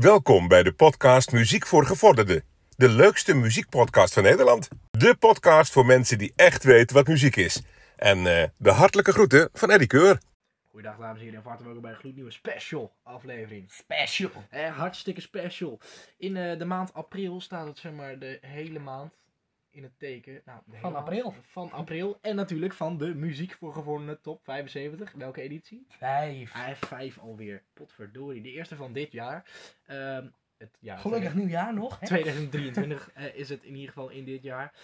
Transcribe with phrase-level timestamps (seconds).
[0.00, 2.42] Welkom bij de podcast Muziek voor Gevorderden.
[2.76, 4.68] De leukste muziekpodcast van Nederland.
[4.90, 7.62] De podcast voor mensen die echt weten wat muziek is.
[7.96, 10.20] En eh, de hartelijke groeten van Eddie Keur.
[10.70, 13.70] Goedendag dames en heren en hartelijk welkom bij een gloednieuwe special aflevering.
[13.70, 14.30] Special.
[14.50, 15.80] Eh, hartstikke special.
[16.18, 19.12] In eh, de maand april staat het zeg maar de hele maand
[19.70, 20.42] in het teken.
[20.44, 21.34] Nou, Van april.
[21.42, 22.18] Van april.
[22.20, 25.12] En natuurlijk van de muziek voor gevorderden top 75.
[25.12, 25.84] Welke editie?
[25.88, 26.52] Vijf.
[26.52, 27.62] Hij heeft vijf alweer.
[27.72, 28.42] Potverdorie.
[28.42, 29.50] De eerste van dit jaar.
[29.86, 32.00] Ehm, het jaar Gelukkig nieuwjaar nog.
[32.00, 32.06] Hè?
[32.06, 34.74] 2023 eh, is het in ieder geval in dit jaar.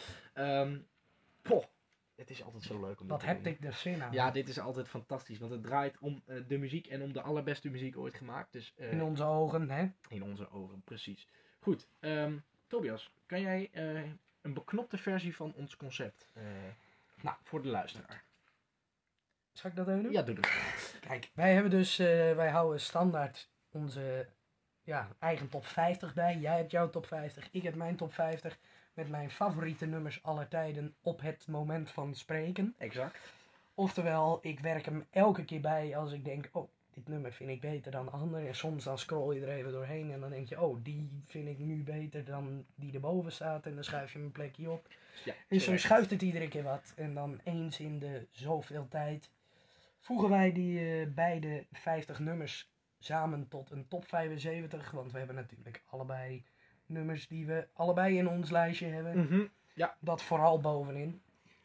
[1.43, 1.65] Poh,
[2.17, 4.13] het is altijd zo leuk om Wat heb ik er zin aan.
[4.13, 7.21] Ja, dit is altijd fantastisch, want het draait om eh, de muziek en om de
[7.23, 8.53] allerbeste muziek ooit gemaakt.
[8.53, 9.87] Dus eh, In onze ogen, hè?
[10.09, 11.29] in onze ogen, precies.
[11.61, 13.71] Goed, ehm, Tobias, kan jij
[14.47, 16.43] een beknopte versie van ons concept eh,
[17.21, 18.25] nou, voor de luisteraar?
[19.53, 20.13] Zal ik dat even doen?
[20.13, 20.51] Ja, doe dat.
[21.01, 24.29] Kijk, wij hebben dus, eh, wij houden standaard onze
[24.83, 26.37] ja, eigen top 50 bij.
[26.37, 28.59] Jij hebt jouw top 50, ik heb mijn top 50.
[28.95, 32.75] Met mijn favoriete nummers aller tijden op het moment van spreken.
[32.79, 33.19] Exact.
[33.75, 37.61] Oftewel, ik werk hem elke keer bij als ik denk, oh, dit nummer vind ik
[37.61, 38.47] beter dan de andere.
[38.47, 41.49] En soms dan scroll je er even doorheen en dan denk je, oh, die vind
[41.49, 43.67] ik nu beter dan die erboven staat.
[43.67, 44.89] En dan schuif je een plekje op.
[45.25, 46.93] Ja, En zo schuift het iedere keer wat.
[46.97, 49.31] En dan eens in de zoveel tijd
[50.01, 54.91] voegen wij die eh, beide 50 nummers samen tot een top 75.
[54.91, 56.45] Want we hebben natuurlijk allebei
[56.87, 59.19] nummers die we allebei in ons lijstje hebben.
[59.19, 59.47] Mhm.
[60.01, 61.23] Dat vooral bovenin.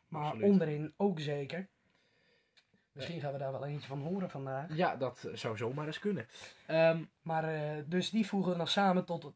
[0.08, 0.50] Maar Absoluut.
[0.50, 1.68] onderin ook zeker.
[3.02, 4.76] Misschien gaan we daar wel eentje van horen vandaag.
[4.76, 6.28] Ja, dat eh, zou zomaar eens kunnen.
[6.68, 9.34] Ehm, Maar eh, dus die voegen we dan samen tot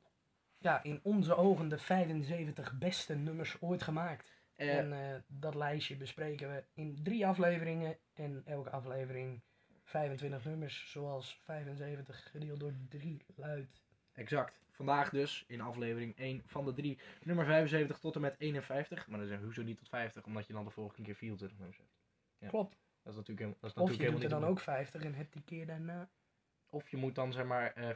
[0.58, 4.34] ja, in onze ogen de 75 beste nummers ooit gemaakt.
[4.56, 7.98] eh, En dat lijstje bespreken we in drie afleveringen.
[8.14, 9.42] En elke aflevering
[9.84, 13.82] 25 nummers, zoals 75 gedeeld door 3 luidt.
[14.14, 14.64] exact.
[14.72, 19.08] Vandaag dus in aflevering 1 van de 3, nummer 75 tot en met 51.
[19.08, 21.58] Maar dan zeggen we hoezo niet tot 50, omdat je dan de vorige keer 24
[21.58, 21.92] nummers hebt.
[22.38, 22.48] Ja.
[22.48, 22.78] Klopt.
[23.06, 25.34] Dat is natuurlijk, heel- dat is Of je doet er dan ook 50 en hebt
[25.34, 26.10] die keer daarna.
[26.70, 27.90] Of je moet dan zeg maar eh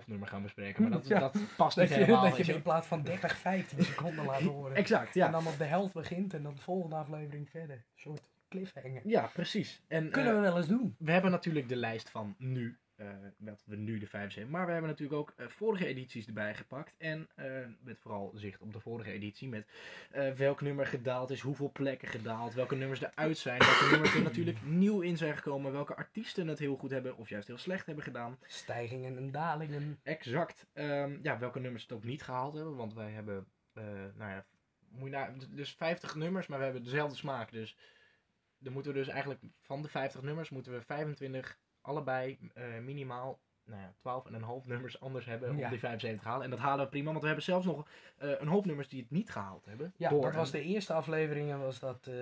[0.00, 0.82] 24,5 nummer gaan bespreken.
[0.82, 1.18] Maar dat, Ja.
[1.18, 2.22] dat past niet je, helemaal.
[2.22, 4.76] dat je in plaats van 30, 15 seconden laat horen.
[4.76, 5.28] Exact, En ja.
[5.30, 7.76] dan op de helft begint en dan de volgende aflevering verder.
[7.76, 9.00] Een soort cliffhanger.
[9.04, 9.82] Ja, precies.
[9.88, 10.94] En Kunnen eh, we wel eens doen.
[10.98, 12.78] we hebben natuurlijk de lijst van nu.
[12.96, 13.08] Eh
[13.38, 14.50] wat we nu de 5 zijn.
[14.50, 16.94] Maar we hebben natuurlijk ook eh, vorige edities erbij gepakt.
[16.98, 17.46] En eh,
[17.80, 19.48] met vooral zicht op de vorige editie.
[19.48, 19.66] Met
[20.36, 23.58] welk nummer gedaald is, hoeveel plekken gedaald, welke nummers eruit zijn.
[23.58, 25.72] Welke nummers er natuurlijk nieuw in zijn gekomen.
[25.72, 28.38] Welke artiesten het heel goed hebben of juist heel slecht hebben gedaan.
[28.46, 30.00] Stijgingen en dalingen.
[30.02, 30.66] Exact.
[30.72, 32.76] Ehm, ja, welke nummers het ook niet gehaald hebben.
[32.76, 33.46] Want wij hebben,
[34.14, 34.46] nou ja,
[34.88, 37.50] moet je dus 50 nummers, maar we hebben dezelfde smaak.
[37.50, 37.76] Dus
[38.58, 43.38] dan moeten we dus eigenlijk van de 50 nummers moeten we 25 allebei eh, minimaal
[43.64, 45.68] nou ja, 12 en een half nummers anders hebben om Ja.
[45.68, 46.44] die 75 te halen.
[46.44, 49.00] En dat halen we prima, want we hebben zelfs nog eh, een hoop nummers die
[49.00, 49.94] het niet gehaald hebben.
[49.96, 52.14] Ja, Door dat was de eerste aflevering en was dat eh,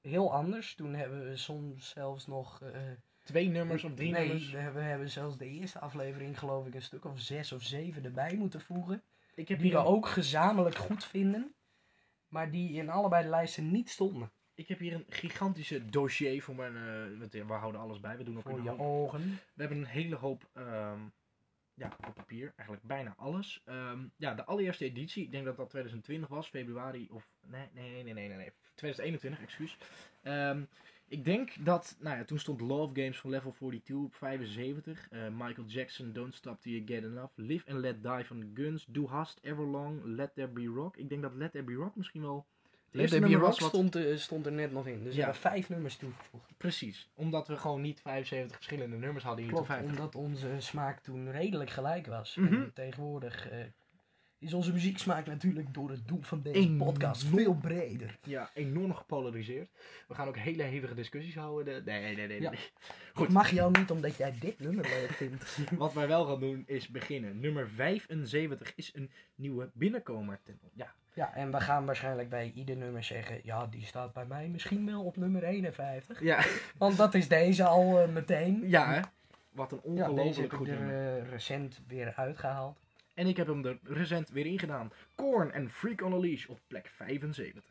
[0.00, 0.74] heel anders.
[0.74, 2.62] Toen hebben we soms zelfs nog...
[3.24, 4.50] twee nummers of drie nee, nummers.
[4.50, 7.62] we hebben, we hebben zelfs de eerste aflevering geloof ik een stuk of zes of
[7.62, 9.02] zeven erbij moeten voegen.
[9.34, 11.54] Ik heb, Die hier we ook gezamenlijk goed vinden.
[12.28, 14.30] Maar die in allebei de lijsten niet stonden.
[14.60, 16.76] Ik heb hier een gigantische dossier voor mijn...
[17.32, 18.16] eh, we houden alles bij.
[18.16, 19.40] We doen ook Voor een je ogen.
[19.54, 21.00] We hebben een hele hoop ehm,
[21.74, 23.62] ja, op papier, eigenlijk bijna alles.
[23.64, 27.90] Ehm, ja, de allereerste editie, ik denk dat dat 2020 was, februari of nee, nee,
[27.90, 29.76] nee, nee, nee, nee, nee 2021, excuus.
[30.22, 30.62] Ehm,
[31.08, 35.08] ik denk dat, nou ja, toen stond Love Games van Level 42 op 75.
[35.10, 37.32] eh, Michael Jackson, Don't Stop Till You Get Enough.
[37.34, 38.84] Live and Let Die van Guns.
[38.88, 40.96] Do Hast, Everlong, Let There Be Rock.
[40.96, 42.46] Ik denk dat Let There Be Rock misschien wel...
[42.90, 44.98] het Let eerste nummer was wat- stond, eh, stond er net nog in.
[45.04, 45.18] Dus Ja.
[45.18, 46.52] we hebben vijf nummers toegevoegd.
[46.56, 49.98] Precies, omdat we gewoon niet 75 verschillende nummers hadden in de top Klopt, 50.
[50.00, 52.34] omdat onze smaak toen redelijk gelijk was.
[52.36, 52.54] Mhm.
[52.54, 53.58] En tegenwoordig eh,
[54.38, 56.78] is onze muzieksmaak natuurlijk door het doen van deze Enorm.
[56.92, 58.18] podcast veel breder.
[58.22, 59.70] Ja, enorm gepolariseerd.
[60.08, 61.84] We gaan ook hele hevige discussies houden.
[61.84, 62.26] De- Nee, nee, nee.
[62.26, 62.40] nee.
[62.40, 63.22] Ja.
[63.22, 65.58] Ik mag jou niet omdat jij dit nummer leuk vindt.
[65.78, 67.40] Wat wij wel gaan doen is beginnen.
[67.40, 70.40] Nummer 75 is een nieuwe binnenkomer.
[70.44, 74.24] Ten- Ja, Ja, en we gaan waarschijnlijk bij ieder nummer zeggen, ja, die staat bij
[74.24, 76.20] mij misschien wel op nummer 51.
[76.22, 76.44] ja,
[76.78, 78.68] Want dat is deze al eh, meteen.
[78.68, 79.00] ja hè?
[79.50, 81.22] Wat een Ja, deze ongelooflijk heb goed ik er nummer.
[81.22, 82.78] eh, recent weer uitgehaald.
[83.14, 84.92] En ik heb hem er recent weer ingedaan.
[85.14, 87.62] Korn en Freak on a Leash op plek 75.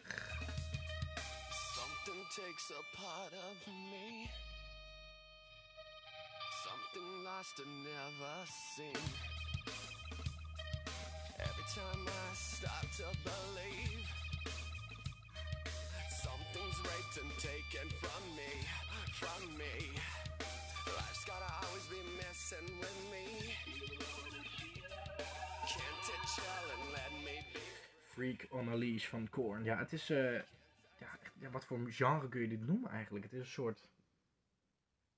[1.49, 4.25] Something takes a part of me.
[6.65, 8.45] Something lost and never
[8.75, 9.03] seen
[11.75, 14.01] time I start to believe
[16.09, 18.51] something's raped and taken from me,
[19.13, 19.75] from me.
[20.97, 23.53] Life's gotta always be messing with me.
[25.67, 27.59] Can't it challenge let me be?
[28.15, 29.63] Freak on a Leash van Korn.
[29.63, 30.09] Ja, het is.
[30.09, 30.33] Uh,
[31.39, 33.25] ja, wat voor genre kun je dit noemen eigenlijk?
[33.25, 33.83] Het is een soort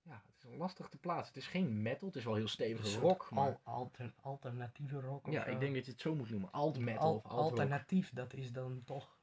[0.03, 1.33] ja, het is lastig te plaatsen.
[1.33, 3.30] Het is geen metal, het is wel heel stevige rock.
[3.31, 6.51] Maar, al- alter- alternatieve rock ja, ik denk dat je het zo moet noemen.
[6.51, 9.18] Alt metal Al- of alt alternatief, dat is dan toch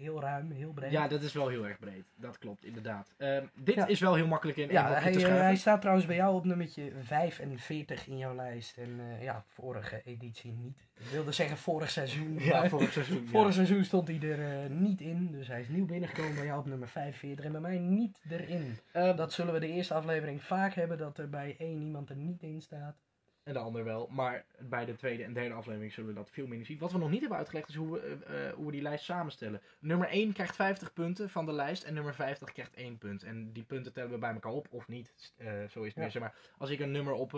[0.00, 0.90] heel ruim, heel breed.
[0.90, 2.04] Ja, dat is wel heel erg breed.
[2.16, 3.12] Dat klopt, inderdaad.
[3.16, 3.86] Ehm, dit Ja.
[3.86, 6.44] is wel heel makkelijk in Ja, hij, te eh, hij staat trouwens bij jou op
[6.44, 8.76] nummertje 45 in jouw lijst.
[8.76, 10.88] En eh, ja, vorige editie niet.
[10.98, 12.38] Ik wilde zeggen vorig seizoen.
[12.38, 13.22] Ja, vorig seizoen.
[13.24, 13.28] ja.
[13.30, 15.32] vorig seizoen stond hij er eh, niet in.
[15.32, 18.78] Dus hij is nieuw binnengekomen bij jou op nummer 45 en bij mij niet erin.
[18.92, 22.16] Ehm, Dat zullen we de eerste aflevering vaak hebben, dat er bij één iemand er
[22.16, 22.96] niet in staat.
[23.42, 24.06] En de ander wel.
[24.10, 26.78] Maar bij de tweede en derde aflevering zullen we dat veel minder zien.
[26.78, 29.04] Wat we nog niet hebben uitgelegd is hoe we, eh, eh, hoe we die lijst
[29.04, 29.62] samenstellen.
[29.78, 33.22] Nummer 1 krijgt 50 punten van de lijst en nummer 50 krijgt 1 punt.
[33.22, 35.32] En die punten tellen we bij elkaar op of niet.
[35.36, 36.00] Eh, zo is het Ja.
[36.12, 36.20] meer.
[36.20, 37.34] Maar, als ik een nummer op,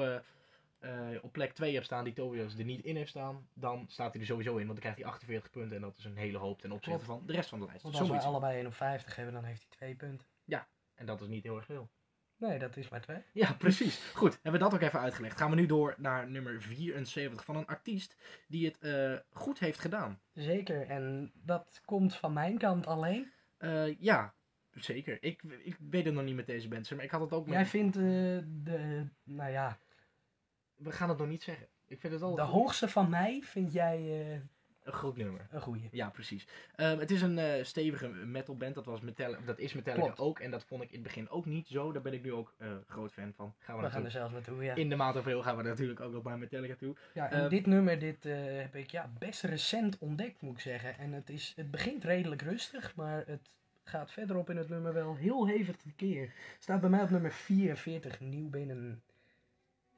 [1.22, 4.20] op plek 2 heb staan die Tobias er niet in heeft staan, dan staat hij
[4.20, 4.66] er sowieso in.
[4.66, 7.22] Want dan krijgt hij 48 punten en dat is een hele hoop ten opzichte van
[7.26, 7.82] de rest van de lijst.
[7.82, 10.26] Want als het allebei 1 op 50 hebben, dan heeft hij twee punten.
[10.46, 10.60] zien.
[10.94, 11.88] En dat is niet heel erg veel.
[12.48, 13.22] Nee, dat is maar twee.
[13.32, 14.10] Ja, precies.
[14.14, 15.36] Goed, hebben we dat ook even uitgelegd.
[15.36, 18.16] Gaan we nu door naar nummer 74 van een artiest
[18.48, 20.20] die het eh, goed heeft gedaan.
[20.32, 23.32] Zeker, en dat komt van mijn kant alleen.
[23.56, 24.34] Eh, ja,
[24.70, 25.22] zeker.
[25.22, 27.54] Ik, ik weet het nog niet met deze band, maar ik had het ook met...
[27.54, 28.02] Jij vindt eh,
[28.62, 29.78] de, nou ja,
[30.74, 31.68] We gaan het nog niet zeggen.
[31.86, 34.42] Ik vind het al de hoogste van mij vind jij
[34.82, 35.46] een goed nummer.
[35.50, 35.88] een goeie.
[35.92, 36.46] Ja, precies.
[36.76, 38.74] Ehm, het is een eh, stevige metalband.
[38.74, 40.20] Dat, was Metallica, dat is Metallica Klopt.
[40.20, 40.38] ook.
[40.38, 41.92] En dat vond ik in het begin ook niet zo.
[41.92, 43.54] Daar ben ik nu ook eh, groot fan van.
[43.58, 44.74] Gaan we, We gaan er zelfs naartoe, ja.
[44.74, 46.96] In de maand april gaan we natuurlijk ook nog bij Metallica toe.
[47.14, 50.60] Ja, en Eh, dit nummer, dit eh, heb ik ja, best recent ontdekt, moet ik
[50.60, 50.98] zeggen.
[50.98, 53.50] En het, is, het begint redelijk rustig, maar het
[53.84, 56.32] gaat verderop in het nummer wel heel hevig tekeer.
[56.58, 59.02] Staat bij mij op nummer 44 nieuw binnen.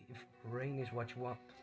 [0.08, 1.53] If rain is what you want.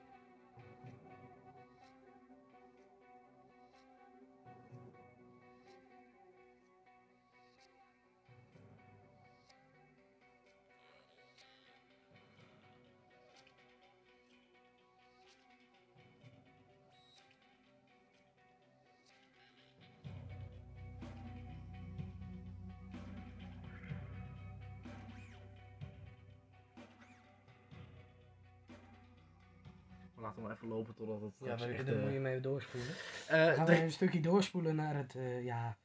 [30.61, 32.89] Lopen totdat het Ja, maar echt, dan eh, moet je mee doorspoelen.
[33.27, 35.77] eh, Dan gaan de- we een stukje doorspoelen naar het eh, ja,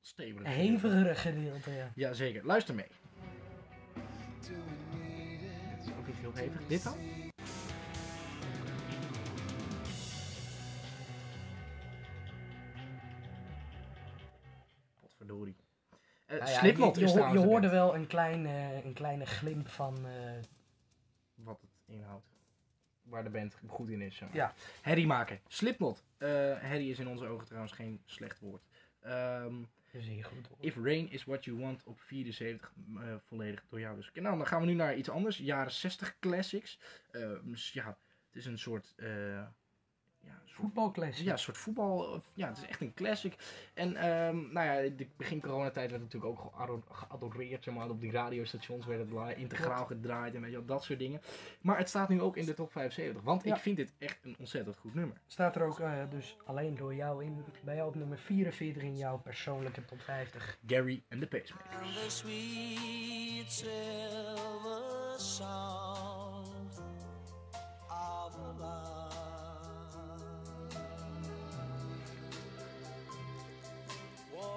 [0.00, 1.70] stevige hevigere gedeelte.
[1.70, 1.90] Ja.
[1.94, 2.46] Ja, zeker.
[2.46, 2.86] Luister mee.
[4.40, 6.66] Dit is ook niet heel hevig.
[6.66, 6.94] Dit dan?
[15.00, 15.56] Potverdorie.
[16.26, 20.06] Eh Nou ja, Slipknot je, je, hoorde wel een kleine, een kleine glimp van.
[20.06, 20.32] eh,
[21.34, 22.26] Wat het inhoudt.
[23.10, 24.16] Waar de band goed in is.
[24.16, 24.36] Zeg maar.
[24.36, 24.54] Ja.
[24.80, 25.40] Herrie maken.
[25.46, 26.04] Slipknot.
[26.18, 26.28] Eh
[26.58, 28.62] herrie is in onze ogen trouwens geen slecht woord.
[29.00, 29.54] Ehm,
[29.92, 30.46] zeer goed.
[30.48, 30.58] hoor.
[30.60, 33.96] If Rain is What You Want op 74 eh, volledig door jou.
[33.96, 35.36] Dus nou, dan gaan we nu naar iets anders.
[35.36, 36.78] Jaren 60 classics.
[37.10, 37.86] Eh, dus ja,
[38.26, 38.94] het is een soort...
[40.22, 41.24] ja, een soort Voetbalclassic.
[41.24, 42.22] ja, een soort voetbal.
[42.34, 43.34] Ja, het is echt een classic.
[43.74, 47.64] En ehm, nou ja, de begin coronatijd werd natuurlijk ook geado- geadoreerd.
[47.64, 50.98] Zeg maar, op die radiostations werd het integraal gedraaid en weet je wel, dat soort
[50.98, 51.20] dingen.
[51.60, 53.22] Maar het staat nu ook in de top 75.
[53.22, 53.54] Want Ja.
[53.54, 55.16] ik vind dit echt een ontzettend goed nummer.
[55.26, 57.44] Staat er ook eh, dus alleen door jou in.
[57.64, 60.58] Bij jou op nummer 44 in jouw persoonlijke top 50.
[60.66, 61.80] Gary and the Pacemakers.
[61.86, 66.82] And the sweet silver sound
[67.88, 68.99] of love.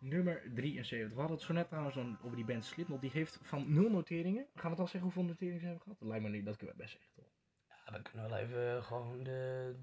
[0.00, 1.08] Nummer 73.
[1.08, 3.00] We hadden het zo net trouwens dan over die band Slipknot.
[3.00, 4.46] Die heeft van nul noteringen.
[4.54, 5.98] Gaan we het al zeggen hoeveel noteringen ze hebben gehad?
[5.98, 6.44] Dat lijkt me niet.
[6.44, 7.26] Dat kunnen we best zeggen toch?
[7.86, 9.74] Ja, we kunnen wel even gewoon de.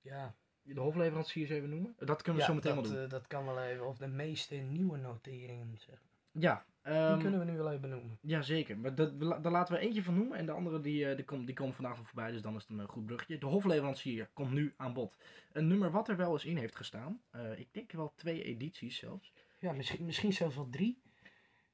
[0.00, 1.94] Ja, De hofleveranciers even noemen.
[1.98, 3.02] Dat kunnen we ja zo meteen dat, wel doen.
[3.04, 3.86] eh, dat kan wel even.
[3.86, 5.78] Of de meeste nieuwe noteringen.
[5.78, 6.02] Zeg.
[6.30, 8.18] ja, Die ehm, kunnen we nu wel even benoemen.
[8.20, 8.78] ja, zeker.
[8.78, 10.38] Maar dat, daar laten we eentje van noemen.
[10.38, 12.30] En de andere die, eh, die, komt, die komt vandaag nog voorbij.
[12.30, 13.38] Dus dan is het een eh, goed bruggetje.
[13.38, 15.16] De hofleverancier komt nu aan bod.
[15.52, 17.20] Een nummer wat er wel eens in heeft gestaan.
[17.30, 19.32] eh, ik denk wel twee edities zelfs.
[19.58, 21.02] Ja, misschien, misschien zelfs wel drie.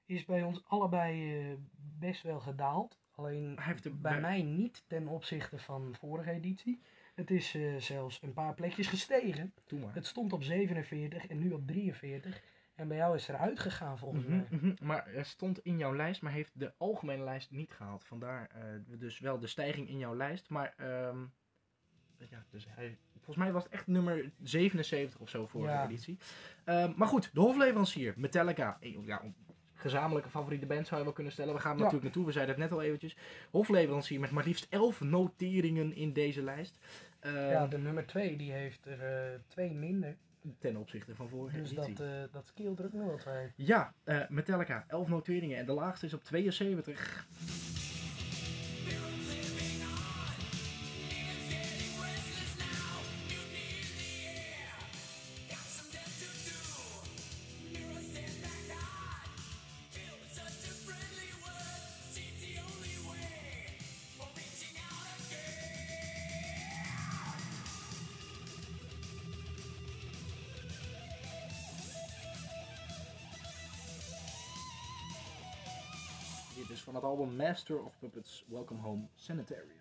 [0.07, 1.57] Is bij ons allebei
[1.99, 2.99] best wel gedaald.
[3.15, 6.81] Alleen Hij heeft bij bij- mij niet ten opzichte van vorige editie.
[7.15, 9.53] Het is zelfs een paar plekjes gestegen.
[9.67, 9.95] Doe maar.
[9.95, 12.43] Het stond op 47 en nu op 43.
[12.81, 14.47] En bij jou is er uitgegaan volgens Mhm, mij.
[14.51, 14.75] mhm.
[14.87, 18.05] Maar er stond in jouw lijst, maar heeft de algemene lijst niet gehaald.
[18.05, 18.63] Vandaar eh,
[18.99, 20.49] dus wel de stijging in jouw lijst.
[20.51, 21.19] Maar ehm,
[22.31, 25.85] ja, dus hij, volgens mij was het echt nummer 77 of zo vorige Ja.
[25.85, 26.19] editie.
[26.65, 28.77] Ehm, maar goed, de hofleverancier, Metallica.
[28.81, 29.23] Eh, Ja,
[29.75, 31.55] gezamenlijke favoriete band zou je wel kunnen stellen.
[31.55, 31.83] We gaan er Ja.
[31.85, 33.17] natuurlijk naartoe, we zeiden het net al eventjes.
[33.51, 36.79] Hofleverancier met maar liefst 11 noteringen in deze lijst.
[37.21, 39.01] Ehm, Ja, de nummer 2 die heeft er
[39.33, 40.17] eh, twee minder.
[40.59, 41.95] Ten opzichte van vorige Dus editie.
[41.95, 42.47] dat, eh dat
[42.93, 43.53] nog wel twee.
[43.57, 45.59] Ja, eh, Metallica, 11 noteringen.
[45.59, 47.27] En de laagste is op 72.
[76.81, 79.81] Is van het album Master of Puppets Welcome Home Sanitarium.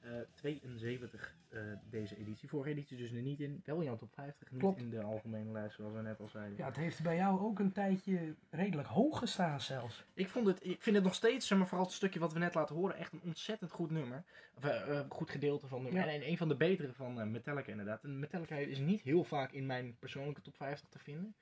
[0.00, 1.60] Eh, 72 eh,
[1.90, 2.48] deze editie.
[2.48, 3.62] Vorige editie dus er niet in.
[3.64, 4.80] Wel in jouw top 50, niet Klopt.
[4.80, 6.56] in de algemene lijst zoals we net al zeiden.
[6.58, 10.04] Ja, het heeft bij jou ook een tijdje redelijk hoog gestaan zelfs.
[10.14, 12.54] Ik, vond het, ik vind het nog steeds, maar, vooral het stukje wat we net
[12.54, 14.24] laten horen, echt een ontzettend goed nummer.
[14.56, 16.00] Of, eh, eh, goed gedeelte van nummer.
[16.00, 16.08] Ja.
[16.08, 18.04] En, en een van de betere van eh, Metallica inderdaad.
[18.04, 21.34] En Metallica is niet heel vaak in mijn persoonlijke top 50 te vinden.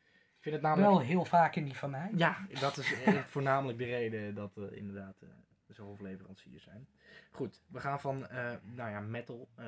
[0.45, 0.97] Ik vind het namelijk...
[0.97, 2.11] Wel heel vaak in die van mij.
[2.17, 5.29] Ja, dat is eh, voornamelijk de reden dat we inderdaad eh
[5.75, 6.89] zo hofleveranciers zijn.
[7.31, 9.67] Goed, we gaan van eh, nou ja, metal, eh,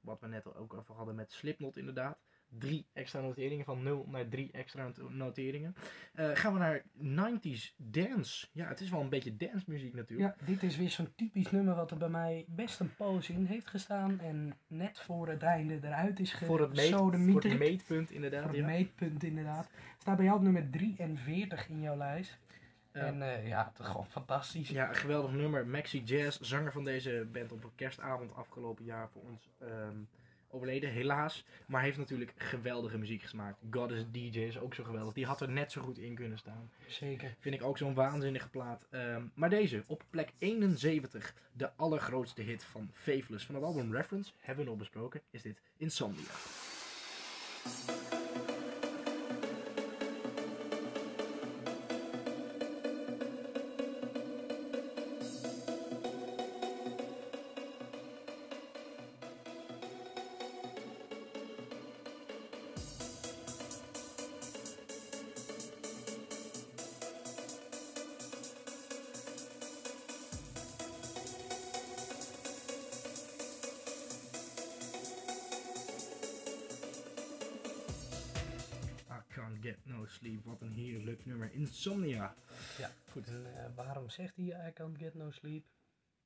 [0.00, 2.18] wat we net ook over hadden met Slipknot inderdaad.
[2.58, 5.74] Drie extra noteringen, van 0 naar drie extra not- noteringen.
[6.14, 8.46] Eh, gaan we naar 90s dance.
[8.52, 10.38] Ja, het is wel een beetje dance muziek natuurlijk.
[10.40, 13.44] Ja, dit is weer zo'n typisch nummer wat er bij mij best een poos in
[13.44, 14.20] heeft gestaan.
[14.20, 18.42] En net voor het einde eruit is voor, het meet, voor het meetpunt inderdaad.
[18.42, 18.66] Voor het ja.
[18.66, 19.70] meetpunt inderdaad.
[19.98, 22.38] Staat bij jou op nummer 43 in jouw lijst.
[22.92, 23.00] Ja.
[23.00, 24.68] En eh, ja, het is gewoon fantastisch.
[24.68, 25.66] Ja, een geweldig nummer.
[25.66, 29.96] Maxi Jazz, zanger van deze band op een kerstavond afgelopen jaar voor ons ehm,
[30.54, 31.44] overleden, helaas.
[31.66, 33.58] Maar heeft natuurlijk geweldige muziek gemaakt.
[33.70, 35.14] God is DJ is ook zo geweldig.
[35.14, 36.70] Die had er net zo goed in kunnen staan.
[36.86, 37.34] Zeker.
[37.40, 38.86] Vind ik ook zo'n waanzinnige plaat.
[38.90, 43.46] Ehm, maar deze, op plek 71, de allergrootste hit van Faithless.
[43.46, 46.22] Van het album Reference, hebben we al besproken, is dit Insomnia.
[80.04, 81.52] No Sleep, wat een heerlijk nummer.
[81.52, 82.34] Insomnia.
[82.78, 83.28] Ja, goed.
[83.28, 85.64] En eh, waarom zegt hij I can't get no sleep?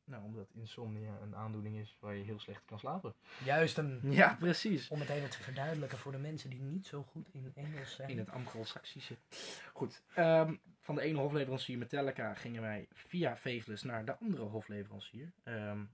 [0.05, 3.15] Nou, omdat insomnia een aandoening is waar je heel slecht kan slapen.
[3.45, 4.01] Juist hem.
[4.03, 4.89] Ja, precies.
[4.89, 8.09] Om het even te verduidelijken voor de mensen die niet zo goed in Engels zijn.
[8.09, 9.17] In het Anglo-Saxische.
[9.73, 10.03] Goed.
[10.15, 15.33] ehm, van de ene hofleverancier Metallica gingen wij via Faithless naar de andere hofleverancier.
[15.43, 15.85] Ehm,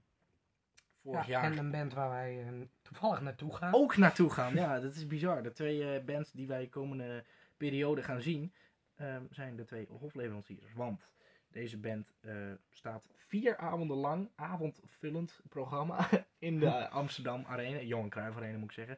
[1.01, 3.73] vorig ja, jaar En een band waar wij eh, toevallig naartoe gaan.
[3.73, 4.55] ook naartoe gaan.
[4.55, 5.43] Ja, dat is bizar.
[5.43, 7.23] De twee eh, bands die wij de komende
[7.57, 8.53] periode gaan zien,
[8.95, 10.73] ehm, zijn de twee hofleveranciers.
[10.73, 11.09] Want
[11.47, 16.07] deze band eh, staat vier avonden lang, avondvullend programma,
[16.39, 18.97] in de Amsterdam Arena, Johan Cruijff Arena moet ik zeggen.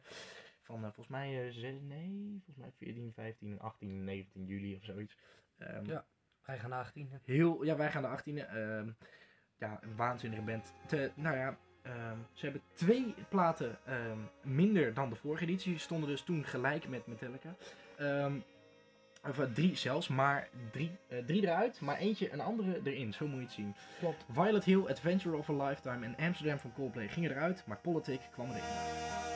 [0.63, 4.83] Van eh, volgens mij, eh, zes- nee, volgens mij 14, 15, 18, 19 juli of
[4.83, 5.17] zoiets.
[5.57, 6.05] Ehm, Ja.
[6.45, 7.09] Wij gaan naar 18.
[7.23, 8.45] Heel, ja, wij gaan de 18e.
[8.45, 8.89] ehm,
[9.57, 10.73] ja, een waanzinnige band.
[10.87, 11.57] Te, nou ja,
[12.33, 13.79] ze hebben twee platen
[14.43, 15.73] minder dan de vorige editie.
[15.73, 17.55] Ze stonden dus toen gelijk met Metallica.
[17.97, 18.39] Ehm,
[19.27, 23.13] of eh, drie zelfs, maar drie, eh, drie eruit, maar eentje een andere erin.
[23.13, 23.75] Zo moet je het zien.
[23.99, 24.25] Klopt.
[24.31, 28.49] Violet Hill, Adventure of a Lifetime en Amsterdam van Coldplay gingen eruit, maar Politic kwam
[28.49, 29.26] erin.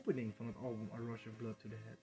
[0.00, 1.98] Opening van het album A Rush of Blood to the Head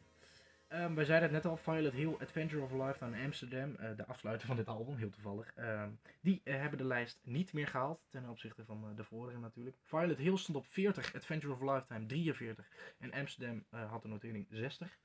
[0.68, 3.96] Ehm, wij zeiden het net al, Violet Hill, Adventure of a Lifetime in Amsterdam, eh,
[3.96, 5.54] de afsluiter van dit album, heel toevallig.
[5.56, 5.89] Ehm,
[6.22, 9.77] die eh, hebben de lijst niet meer gehaald, ten opzichte van eh, de vorige natuurlijk.
[9.84, 14.98] Violet Hill stond op 40, Adventure of Lifetime 43 en Amsterdam had de notering 60.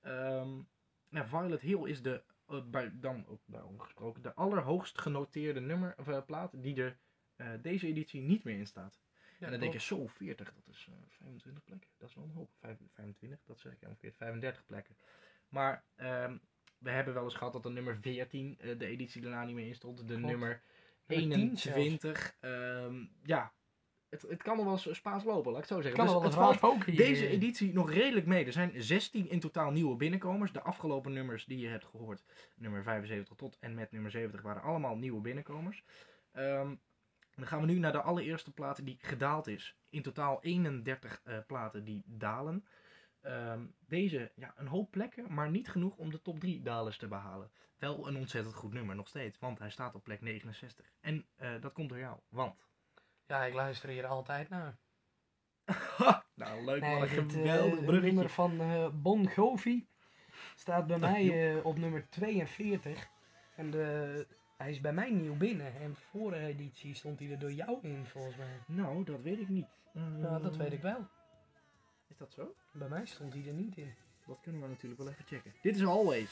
[0.00, 0.60] Ehm
[1.08, 2.22] nou, Violet Hill is de,
[2.70, 6.98] bij, dan ook daarom gesproken, de allerhoogst genoteerde nummer, of, plaat die er
[7.60, 9.00] deze editie niet meer in staat.
[9.42, 11.88] Ja, en dan denk je, zo, 40, dat is eh, 25 plekken.
[11.98, 12.50] Dat is wel een hoop.
[12.60, 14.96] Vijf- 25, dat zeg ik ongeveer 35 plekken.
[15.48, 16.36] Maar ehm,
[16.78, 19.66] we hebben wel eens gehad dat de nummer 14 eh, de editie daarna niet meer
[19.66, 19.98] in stond.
[19.98, 20.20] De Klopt.
[20.22, 20.62] nummer
[21.06, 21.78] Nummer 10 zelfs.
[21.78, 22.36] 21.
[22.40, 23.52] ehm, ja,
[24.08, 25.96] het, het kan nog wel eens spaas lopen, laat ik het zo zeggen.
[26.04, 26.96] Kan Dus wel het valt ook hier.
[26.96, 28.44] deze editie nog redelijk mee.
[28.44, 30.52] Er zijn 16 in totaal nieuwe binnenkomers.
[30.52, 32.22] De afgelopen nummers die je hebt gehoord,
[32.56, 35.84] nummer 75 tot en met nummer 70, waren allemaal nieuwe binnenkomers.
[36.32, 36.74] Ehm,
[37.36, 39.76] dan gaan we nu naar de allereerste plaat die gedaald is.
[39.88, 42.66] In totaal 31 eh, platen die dalen.
[43.20, 47.08] Ehm, deze, ja, een hoop plekken, maar niet genoeg om de top 3 dalers te
[47.08, 47.50] behalen.
[47.78, 50.92] Wel een ontzettend goed nummer nog steeds, want hij staat op plek 69.
[51.00, 52.66] En eh, dat komt door jou, want...
[53.26, 54.76] Ja, ik luister hier altijd naar.
[56.34, 58.60] Nou, leuk man, een eh, geweldig het nummer van
[59.02, 59.86] Bon Jovi
[60.54, 63.08] staat bij mij eh, op nummer 42.
[63.56, 64.26] En de,
[64.62, 65.74] hij is bij mij nieuw binnen.
[65.80, 68.58] En vorige editie stond hij er door jou in, volgens mij.
[68.66, 69.66] Nou, dat weet ik niet.
[70.20, 71.08] Ja, dat weet ik wel.
[72.08, 72.54] Is dat zo?
[72.72, 73.94] Bij mij stond hij er niet in.
[74.26, 75.52] Dat kunnen we natuurlijk wel even checken.
[75.62, 76.30] Dit is Always.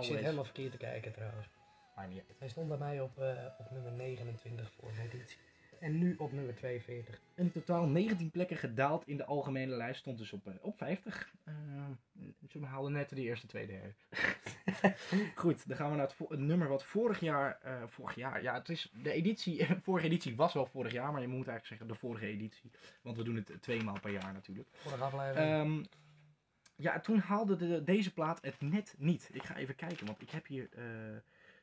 [0.00, 1.48] Ik zit helemaal verkeerd te kijken trouwens.
[1.96, 2.38] Maar niet uit.
[2.38, 5.38] Hij stond bij mij op, eh, op nummer 29 voor de editie.
[5.80, 7.20] En nu op nummer 42.
[7.34, 10.00] In totaal 19 plekken gedaald in de algemene lijst.
[10.00, 11.32] Stond dus op, eh, op 50.
[11.44, 11.54] Eh
[12.48, 13.94] ze haalden net de eerste twee derde.
[15.34, 17.58] Goed, dan gaan we naar het, nummer wat vorig jaar...
[17.62, 19.66] eh, vorig jaar, ja, het is de editie...
[19.82, 22.70] vorige editie was wel vorig jaar, maar je moet eigenlijk zeggen de vorige editie.
[23.02, 24.68] Want we doen het twee maal per jaar natuurlijk.
[24.72, 25.50] Vorige aflevering.
[25.50, 25.84] Ehm,
[26.78, 29.30] ja, toen haalde de, deze plaat het net niet.
[29.32, 30.68] Ik ga even kijken, want ik heb hier...
[30.72, 30.84] eh,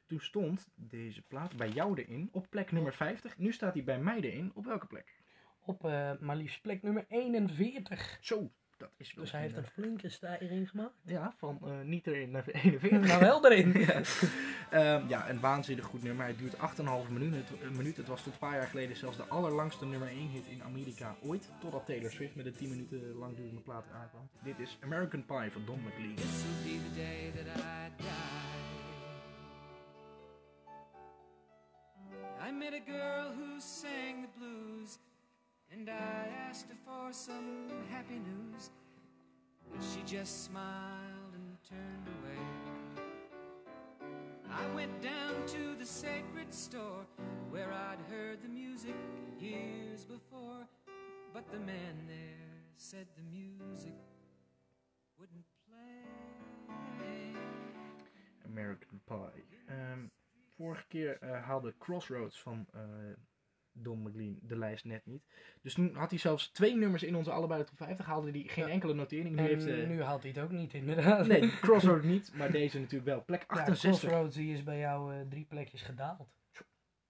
[0.06, 3.38] toen stond deze plaat bij jou erin op plek nummer 50.
[3.38, 4.52] Nu staat hij bij mij erin.
[4.54, 5.24] Op welke plek?
[5.66, 8.18] op eh, maar liefst plek nummer 41.
[8.22, 10.94] Zo, dat is wel Dus hij heeft een flinke stijging gemaakt.
[11.06, 13.08] Ja, van eh, niet erin naar 41.
[13.08, 13.74] nou wel erin.
[13.88, 14.02] ja.
[14.70, 16.26] Ehm, ja, een waanzinnig goed nummer.
[16.26, 17.38] Hij duurt 8,5 minuten.
[17.38, 17.98] Het, een minuut.
[17.98, 21.16] Het was tot een paar jaar geleden zelfs de allerlangste nummer 1 hit in Amerika
[21.22, 21.50] ooit.
[21.60, 24.30] Totdat Taylor Swift met een 10 minuten langdurende plaat aankwam.
[24.44, 26.16] Dit is American Pie van Don McLean.
[26.16, 28.66] This will be the day that I die.
[32.48, 35.00] I met a girl who sang the blues,
[35.78, 38.72] and I asked her for some happy news.
[39.72, 42.40] But she just smiled and turned away.
[44.50, 47.06] I went down to the sacred store
[47.50, 48.96] where I'd heard the music
[49.40, 50.66] years before,
[51.34, 53.96] but the man there said the music
[55.20, 57.34] wouldn't play.
[58.46, 59.44] American Pie.
[59.68, 60.10] Ehm,
[60.58, 62.80] vorige keer eh, haalde Crossroads van eh,
[63.78, 65.24] Don McLean de lijst net niet.
[65.62, 68.06] Dus toen had hij zelfs twee nummers in onze allebei de top 50.
[68.06, 68.72] Haalde hij geen Ja.
[68.72, 69.36] enkele notering.
[69.36, 71.28] Nu En heeft, eh, nu haalt hij het ook niet, inderdaad.
[71.28, 73.24] Nee, Crossroads niet, maar deze natuurlijk wel.
[73.24, 74.00] Plek Ja, 68.
[74.00, 76.28] Crossroads die is bij jou eh, drie plekjes gedaald.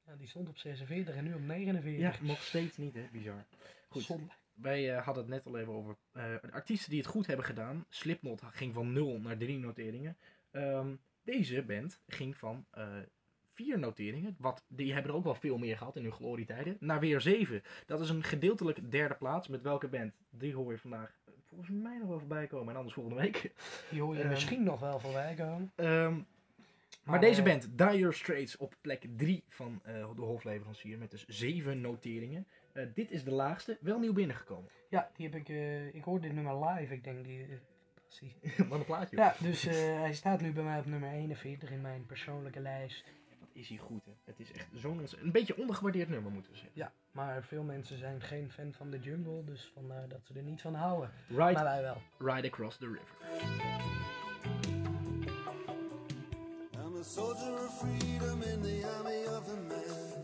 [0.05, 2.19] Ja, die stond op 46 en nu op 49.
[2.19, 3.07] Ja, nog steeds niet, hè?
[3.11, 3.45] Bizar.
[3.89, 4.27] Goed, Zonde.
[4.53, 5.95] wij eh, hadden het net al even over
[6.51, 7.85] artiesten die het goed hebben gedaan.
[7.89, 10.17] Slipknot ging van 0 naar 3 noteringen.
[10.51, 12.65] Ehm, deze band ging van
[13.55, 16.77] eh 4 noteringen, wat, die hebben er ook wel veel meer gehad in hun glorietijden,
[16.79, 17.61] naar weer 7.
[17.85, 19.47] Dat is een gedeeltelijk derde plaats.
[19.47, 20.13] Met welke band?
[20.29, 23.51] Die hoor je vandaag eh, volgens mij nog wel voorbij komen en anders volgende week.
[23.89, 25.71] Die hoor je Ehm, misschien nog wel voorbij komen.
[25.75, 26.21] Ehm,
[27.03, 31.25] maar, deze eh, band, Dire Straits, op plek 3 van eh, de hofleverancier met dus
[31.27, 32.47] 7 noteringen.
[32.73, 34.69] Eh, dit is de laagste, wel nieuw binnengekomen.
[34.89, 36.93] Ja, die heb ik, eh, ik hoorde dit nummer live.
[36.93, 37.47] Ik denk die, eh.
[38.69, 39.17] Wat een plaatje.
[39.17, 43.03] Ja, dus eh, hij staat nu bij mij op nummer 41 in mijn persoonlijke lijst.
[43.55, 44.11] Is hij goed, hè?
[44.23, 46.75] Het is echt zo'n een beetje ondergewaardeerd nummer, moeten we zeggen.
[46.79, 50.43] Ja, maar veel mensen zijn geen fan van de jungle, dus vandaar dat ze er
[50.43, 51.11] niet van houden.
[51.27, 52.01] Ride, Maar wij wel.
[52.17, 53.15] Ride Across the River.
[56.83, 60.23] I'm a soldier of freedom in the army of the man.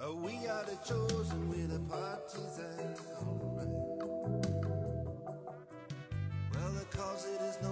[0.00, 2.96] Uh, we are the chosen with a partisan.
[3.26, 3.68] Alright.
[6.52, 7.71] Well, the cause it is noble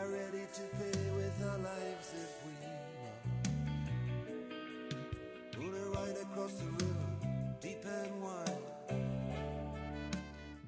[0.00, 2.52] are ready to pay with our lives if we
[3.00, 3.22] want.
[5.94, 7.08] Right across the river,
[7.60, 8.62] deep and wide.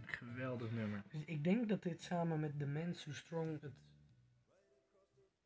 [0.06, 1.02] Geweldig nummer.
[1.10, 3.72] Dus ik denk dat dit samen met The Man Too Strong het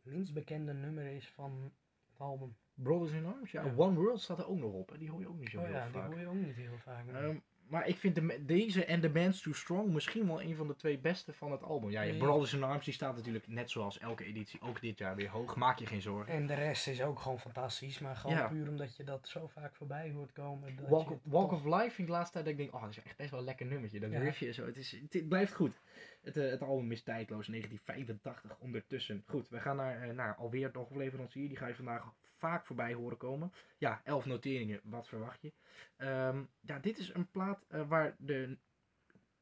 [0.03, 1.73] minst bekende nummer is van het
[2.21, 2.57] album.
[2.75, 3.51] Brothers in Arms?
[3.51, 3.73] Ja, Ja.
[3.77, 4.89] One World staat er ook nog op.
[4.91, 4.99] Hè?
[4.99, 6.07] Die hoor je ook niet zo Oh heel ja, die vaak.
[6.11, 7.05] hoor je ook niet heel vaak.
[7.05, 7.43] nee.
[7.71, 10.77] Maar ik vind de, deze en The Band's Too Strong misschien wel een van de
[10.77, 11.91] twee beste van het album.
[11.91, 12.19] Ja, je Ja.
[12.19, 15.57] Brothers in Arms die staat natuurlijk net zoals elke editie ook dit jaar weer hoog.
[15.57, 16.33] Maak je geen zorgen.
[16.35, 18.49] En de rest is ook gewoon fantastisch, maar gewoon Ja.
[18.49, 20.77] puur omdat je dat zo vaak voorbij hoort komen.
[20.77, 22.61] Dat Walk, je of, Walk toch- of Life vind ik de laatste tijd dat ik
[22.61, 24.01] denk, oh, dat is echt best wel een lekker nummertje.
[24.01, 24.19] Dat Ja.
[24.19, 24.67] riffje en zo.
[24.67, 25.81] Het, is, het blijft goed.
[26.21, 29.23] Het, eh, het album is tijdloos, 1985 ondertussen.
[29.27, 31.49] Goed, we gaan naar, eh, naar alweer nog een leverancier.
[31.49, 33.53] Die ga je vandaag vaak voorbij horen komen.
[33.79, 35.53] Ja, 11 noteringen, wat verwacht je?
[35.97, 38.59] Ehm, ja, dit is een plaat eh, waar de...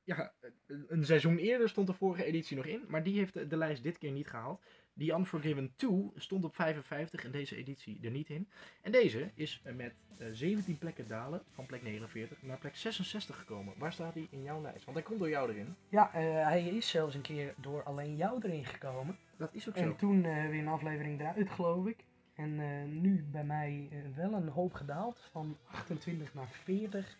[0.04, 0.32] Ja,
[0.66, 3.82] een- seizoen eerder stond de vorige editie nog in, maar die heeft de, de lijst
[3.82, 4.62] dit keer niet gehaald.
[4.98, 8.48] The Unforgiven 2 stond op 55 en deze editie er niet in.
[8.82, 13.38] En deze is eh, met eh, 17 plekken dalen van plek 49 naar plek 66
[13.38, 13.74] gekomen.
[13.78, 14.84] Waar staat hij in jouw lijst?
[14.84, 15.76] Want hij komt door jou erin.
[15.88, 19.16] Ja, eh, hij is zelfs een keer door alleen jou erin gekomen.
[19.36, 19.94] Dat is ook En zo.
[19.96, 22.04] toen eh, weer een aflevering eruit, geloof ik.
[22.34, 27.16] En eh, nu bij mij eh, wel een hoop gedaald, van 28 naar 40.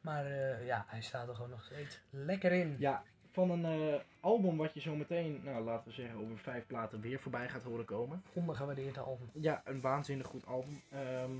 [0.00, 2.76] Maar eh, ja, hij staat er gewoon nog steeds lekker in.
[2.78, 6.66] Ja, van een eh, album wat je zo meteen, nou laten we zeggen, over vijf
[6.66, 8.22] platen weer voorbij gaat horen komen.
[8.32, 9.30] Ondergewaardeerd album.
[9.32, 10.82] Ja, een waanzinnig goed album.
[10.90, 11.30] Ehm,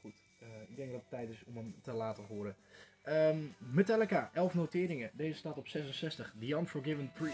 [0.00, 2.56] goed, eh, ik denk dat het tijd is om hem te laten horen.
[3.02, 5.10] Ehm, Metallica, 11 noteringen.
[5.12, 6.34] Deze staat op 66.
[6.40, 7.32] The Unforgiven 3.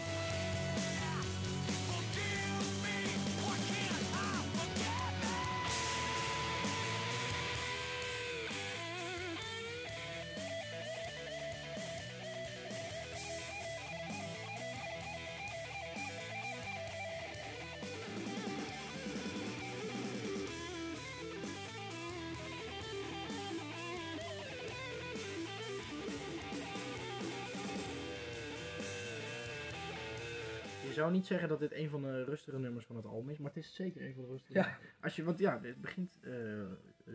[30.93, 33.37] Je zou niet zeggen dat dit een van de rustige nummers van het album is,
[33.37, 34.53] maar het is zeker een van de rustige.
[34.53, 34.77] Ja.
[35.01, 36.31] Als je, want ja, het begint, eh,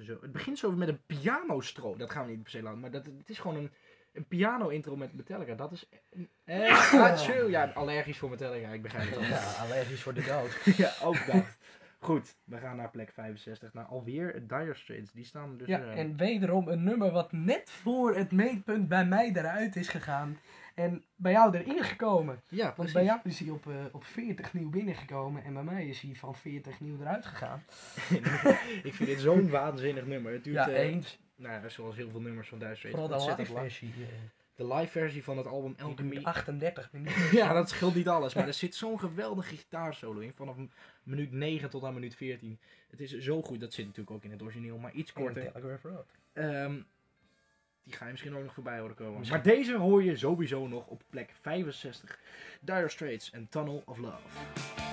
[0.00, 1.96] zo, het begint zo met een pianostro.
[1.96, 3.70] Dat gaan we niet per se laten, maar dat, het is gewoon een,
[4.12, 5.54] een piano-intro met Metallica.
[5.54, 5.88] Dat is.
[6.44, 7.50] Eh, ah, chill.
[7.50, 9.24] Ja, allergisch voor Metallica, ik begrijp het al.
[9.24, 10.64] Ja, allergisch voor de dood.
[10.76, 11.56] ja, ook dat.
[12.00, 13.72] Goed, we gaan naar plek 65.
[13.72, 15.12] Nou, alweer Dire Straits.
[15.12, 15.66] Die staan dus.
[15.66, 19.88] Ja, eh, en wederom een nummer wat net voor het meetpunt bij mij eruit is
[19.88, 20.38] gegaan.
[20.78, 22.42] En bij jou erin gekomen.
[22.48, 25.44] ja, Want bij jou is hij op, eh, op 40 nieuw binnengekomen.
[25.44, 27.62] En bij mij is hij van 40 nieuw eruit gegaan.
[28.88, 30.32] ik vind dit zo'n waanzinnig nummer.
[30.32, 31.18] Het duurt, Ja, eh, eens.
[31.36, 32.80] nou, zoals heel veel nummers van Straits.
[32.80, 33.92] Vooral de live versie.
[33.98, 34.06] eh,
[34.54, 36.10] De live versie van het album Alchemy.
[36.10, 37.22] duurt 38 minuten.
[37.32, 38.34] Ja, dat scheelt niet alles.
[38.34, 40.32] Maar er zit zo'n geweldige gitaarsolo in.
[40.34, 40.56] Vanaf
[41.02, 42.58] minuut 9 tot aan minuut 14.
[42.90, 43.60] Het is zo goed.
[43.60, 45.52] Dat zit natuurlijk ook in het origineel, maar iets korter.
[45.52, 46.06] Telegraph Road.
[46.32, 46.80] Ehm,
[47.88, 49.18] die ga je misschien ook nog voorbij horen komen.
[49.18, 49.40] Misschien.
[49.42, 52.18] Maar deze hoor je sowieso nog op plek 65.
[52.60, 54.87] Dire Straits en Tunnel of Love.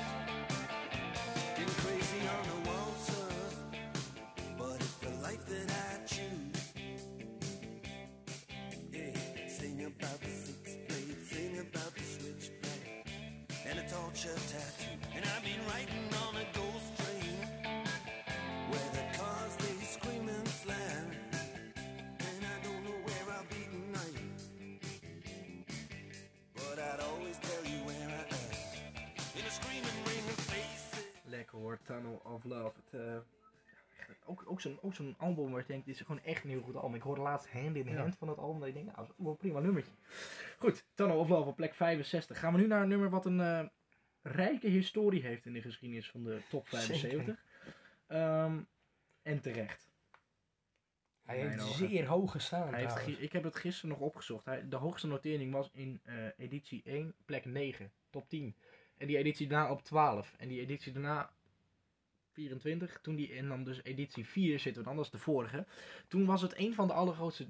[32.75, 33.17] Het, eh,
[34.25, 36.75] ook ook zo'n zo'n album waar je denkt, dit is gewoon echt een heel goed
[36.75, 36.95] album.
[36.95, 37.97] Ik hoorde laatst Hand in Ja.
[37.97, 38.59] Hand van het album.
[38.59, 39.91] Dat ik denk, nou, dat wel een prima nummertje.
[40.57, 42.39] Goed, Tunnel of Love op plek 65.
[42.39, 43.65] Gaan we nu naar een nummer wat een eh,
[44.21, 47.43] rijke historie heeft in de geschiedenis van de top 75.
[48.07, 48.59] Ehm,
[49.21, 49.93] en terecht.
[51.23, 51.87] Hij heeft ogen.
[51.87, 54.45] zeer hoog gestaan Hij heeft, ik heb het gisteren nog opgezocht.
[54.45, 58.55] Hij, de hoogste notering was in eh, editie 1, plek 9, top 10.
[58.97, 60.35] En die editie daarna op 12.
[60.37, 61.31] En die editie daarna
[62.35, 62.99] 24.
[63.01, 65.65] Toen die, en dan dus editie 4 zitten we dan, dat is de vorige.
[66.07, 67.47] Toen was het een van de allergrootste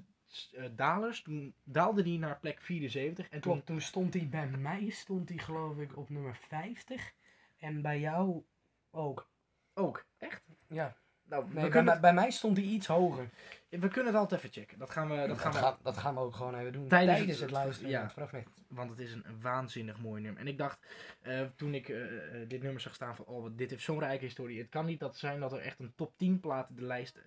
[0.52, 1.22] eh, dalers.
[1.22, 3.28] Toen daalde die naar plek 74.
[3.28, 7.12] En toen, toen stond hij bij mij, stond hij geloof ik op nummer 50.
[7.56, 8.42] En bij jou
[8.90, 9.30] ook.
[9.74, 10.06] ook.
[10.18, 10.42] Echt?
[10.68, 10.96] Ja,
[11.28, 13.28] Nou, Nee, bij, kunnen mij- het, bij mij stond hij iets hoger.
[13.68, 14.78] we kunnen het altijd even checken.
[14.78, 16.88] Dat gaan we, dat Dat, gaan we dat gaan we ook gewoon even doen.
[16.88, 18.12] Tijdens Tijdens, het- het, luisteren ja.
[18.30, 18.46] het.
[18.68, 20.40] Want het is een waanzinnig mooi nummer.
[20.40, 20.78] En ik dacht,
[21.22, 22.02] eh, toen ik eh,
[22.42, 24.58] eh, dit nummer zag staan, van oh, dit heeft zo'n rijke historie.
[24.58, 27.20] Het kan niet dat zijn dat er echt een top 10 plaat de lijst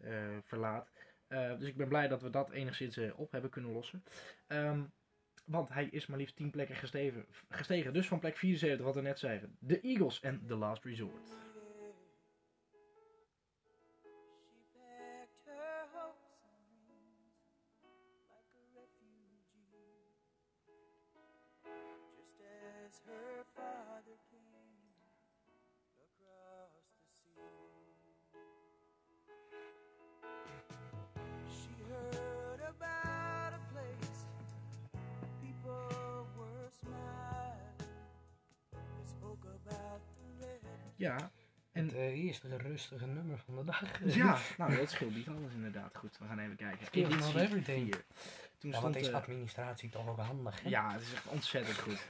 [0.43, 0.89] verlaat.
[1.27, 4.03] Dus ik ben blij dat we dat enigszins op hebben kunnen lossen.
[4.47, 4.81] Ehm,
[5.45, 7.93] want hij is maar liefst 10 plekken gestegen, gestegen.
[7.93, 9.55] Dus van plek 74, wat we net zeiden.
[9.59, 11.33] De Eagles en The Last Resort.
[22.99, 24.91] As her father came
[25.99, 27.59] across the sea.
[31.47, 34.25] She heard about a place
[35.41, 37.77] people were smiling.
[38.71, 40.61] They spoke about the red
[40.95, 41.31] Ja,
[41.71, 43.83] en Het eh, eerste rustige nummer van de dag.
[44.15, 45.95] ja, nou dat scheelt niet alles inderdaad.
[45.97, 46.85] Goed, we gaan even kijken.
[46.85, 47.93] Skills not Editie everything.
[47.95, 48.03] 4.
[48.57, 50.69] Toen Ja, stond, want is eh, administratie toch ook handig, hè?
[50.69, 52.07] Ja, het is echt ontzettend goed.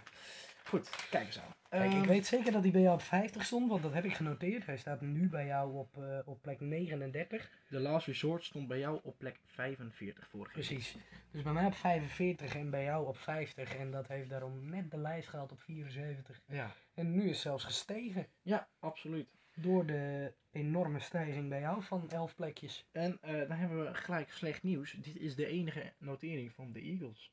[0.70, 1.54] Goed, kijk eens aan.
[1.70, 4.06] Kijk, ik Ehm, weet zeker dat hij bij jou op 50 stond, want dat heb
[4.06, 4.66] ik genoteerd.
[4.66, 7.50] Hij staat nu bij jou op, eh, op plek 39.
[7.70, 10.64] The Last Resort stond bij jou op plek 45 vorige keer.
[10.66, 10.98] Precies.
[11.32, 13.76] Dus bij mij op 45 en bij jou op 50.
[13.76, 16.42] En dat heeft daarom net de lijst gehaald op 74.
[16.48, 16.72] Ja.
[16.94, 18.28] En nu is zelfs gestegen.
[18.42, 19.28] ja, absoluut.
[19.56, 22.86] Door de enorme stijging bij jou van 11 plekjes.
[22.92, 24.92] En eh, dan hebben we gelijk slecht nieuws.
[24.92, 27.32] Dit is de enige notering van de Eagles.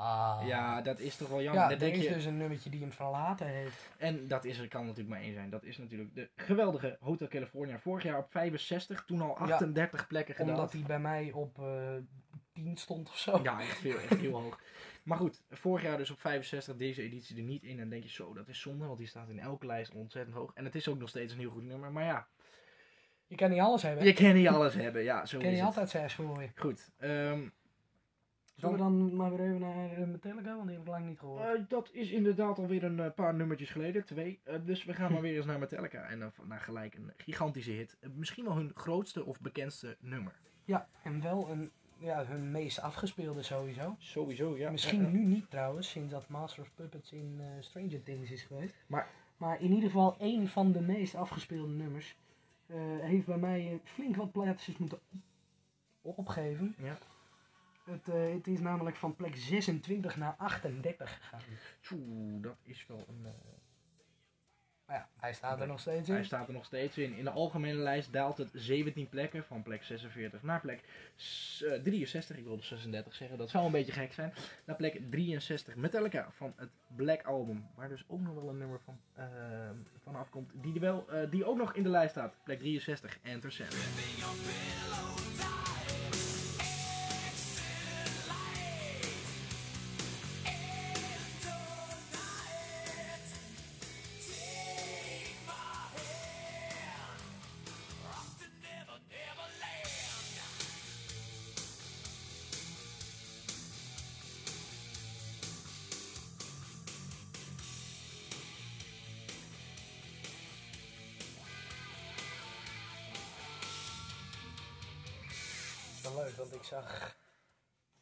[0.00, 0.46] Ah.
[0.46, 1.62] Ja, dat is toch wel jammer.
[1.62, 3.90] Ja, er denk is je, dus een nummertje die hem verlaten heeft.
[3.98, 5.50] En dat is er, kan natuurlijk maar één zijn.
[5.50, 7.78] Dat is natuurlijk de geweldige Hotel California.
[7.78, 10.58] Vorig jaar op 65, toen al 38 plekken gedaald.
[10.58, 11.94] Omdat hij bij mij op eh
[12.52, 13.40] 10 stond of zo.
[13.42, 14.60] Ja, echt, veel, echt heel hoog.
[15.02, 17.70] Maar goed, vorig jaar dus op 65, deze editie er niet in.
[17.70, 20.36] En dan denk je zo, dat is zonde, want die staat in elke lijst ontzettend
[20.36, 20.50] hoog.
[20.54, 21.92] En het is ook nog steeds een heel goed nummer.
[21.92, 22.26] Maar ja,
[23.26, 24.04] Je kan niet alles hebben.
[24.04, 25.02] je kan niet alles hebben.
[25.02, 26.52] Ja, zo Je kan niet altijd zes gooien.
[26.56, 27.40] Goed, ehm,
[28.60, 31.18] Zullen we dan maar weer even naar eh, Metallica, want die heb ik lang niet
[31.18, 31.42] gehoord.
[31.42, 34.40] eh, dat is inderdaad alweer een eh, paar nummertjes geleden, twee.
[34.64, 36.02] Dus we gaan maar weer eens naar Metallica.
[36.02, 37.98] En dan naar gelijk een gigantische hit.
[38.14, 40.32] Misschien wel hun grootste of bekendste nummer.
[40.64, 43.94] Ja, en wel een, ja, hun meest afgespeelde sowieso.
[43.98, 44.70] Sowieso, ja.
[44.70, 45.12] Misschien Ja, ja.
[45.12, 48.74] nu niet trouwens, sinds dat Master of Puppets in Stranger Things is geweest.
[48.86, 52.16] Maar- maar in ieder geval één van de meest afgespeelde nummers.
[53.00, 54.98] heeft bij mij flink wat plaatsjes moeten
[56.02, 56.74] op- opgeven.
[56.78, 56.98] Ja.
[57.90, 61.40] Het, eh, het is namelijk van plek 26 naar 38 gegaan.
[61.80, 63.24] Tjoe, dat is wel een...
[63.26, 63.30] eh,
[64.86, 66.14] Maar ja, hij staat er nog steeds in.
[66.14, 67.16] Hij staat er nog steeds in.
[67.16, 70.82] In de algemene lijst daalt het 17 plekken van plek 46 naar plek
[71.16, 72.36] s- eh, 63.
[72.36, 74.32] Ik wilde 36 zeggen, dat zou een beetje gek zijn.
[74.64, 77.66] Naar plek 63 Metallica van het Black Album.
[77.74, 79.24] Waar dus ook nog wel een nummer van, eh,
[80.02, 80.50] van afkomt.
[80.54, 82.34] Die, er wel, eh, die ook nog in de lijst staat.
[82.44, 83.80] Plek 63, Enter Sandman.
[116.70, 117.16] Zag.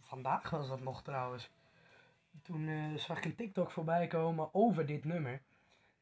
[0.00, 1.50] Vandaag was dat nog trouwens.
[2.42, 5.40] Toen eh, zag ik een TikTok voorbij komen over dit nummer.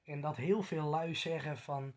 [0.04, 1.92] En dat heel veel lui zeggen van.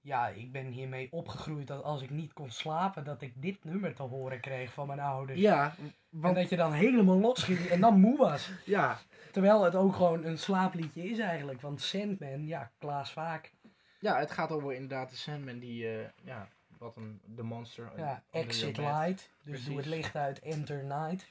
[0.00, 3.94] Ja, ik ben hiermee opgegroeid dat als ik niet kon slapen, dat ik dit nummer
[3.94, 5.40] te horen kreeg van mijn ouders.
[5.40, 8.50] Ja, En want, dat je dan helemaal losging en dan moe was.
[8.64, 8.98] ja,
[9.32, 11.60] Terwijl het ook gewoon een slaapliedje is eigenlijk.
[11.60, 13.52] Want Sandman, ja, Klaas Vaak.
[13.98, 17.92] ja, het gaat over inderdaad de Sandman die, eh, ja, wat een, de monster.
[17.96, 18.76] Ja, Exit.
[18.76, 19.16] Light.
[19.18, 19.66] Dus Precies.
[19.66, 21.26] doe het licht uit, Enter Night.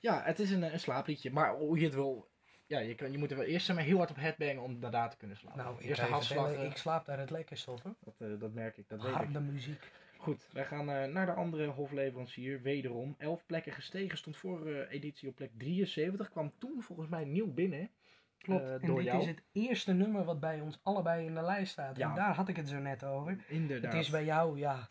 [0.00, 1.30] Ja, het is een, een slaapliedje.
[1.30, 2.28] Maar hoe je het wil...
[2.66, 5.08] Ja, je, kan, je moet er wel eerst maar, heel hard op headbangen om daarna
[5.08, 5.58] te kunnen slapen.
[5.58, 6.62] Nou, ik, vertellen, hartslag.
[6.62, 7.82] ik slaap daar het lekkerst op.
[7.82, 7.90] Hè?
[8.00, 9.40] Dat, eh, dat merk ik, dat weet ik.
[9.40, 9.90] Muziek.
[10.16, 12.62] Goed, wij gaan eh, naar de andere hofleverancier.
[12.62, 14.18] Wederom, 11 plekken gestegen.
[14.18, 16.30] Stond vorige editie op plek 73.
[16.30, 17.90] Kwam toen volgens mij nieuw binnen.
[18.42, 18.62] Klopt.
[18.64, 19.20] Eh, en dit jou.
[19.20, 21.96] is het eerste nummer wat bij ons allebei in de lijst staat.
[21.96, 22.08] Ja.
[22.08, 23.36] En daar had ik het zo net over.
[23.48, 23.92] Inderdaad.
[23.92, 24.88] Het is bij jou, ja,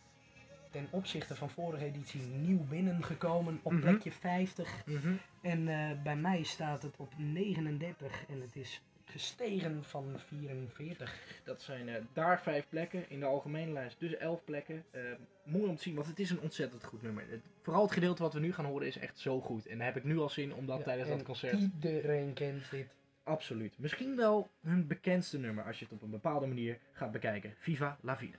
[0.71, 3.81] ten opzichte van vorige editie nieuw binnengekomen op Mhm.
[3.81, 4.85] plekje 50.
[4.85, 5.13] Mhm.
[5.41, 11.41] En eh, bij mij staat het op 39 en het is gestegen van 44.
[11.43, 13.99] Dat zijn eh, daar vijf plekken in de algemene lijst.
[13.99, 14.83] Dus 11 plekken.
[14.91, 15.01] Eh,
[15.43, 17.23] mooi om te zien, want het is een ontzettend goed nummer.
[17.29, 19.65] Het, vooral het gedeelte wat we nu gaan horen is echt zo goed.
[19.67, 21.59] En daar heb ik nu al zin om dat Ja, tijdens en dat concert.
[21.59, 22.87] Iedereen kent dit.
[23.29, 23.73] Absoluut.
[23.77, 27.53] Misschien wel hun bekendste nummer als je het op een bepaalde manier gaat bekijken.
[27.57, 28.37] Viva la vida.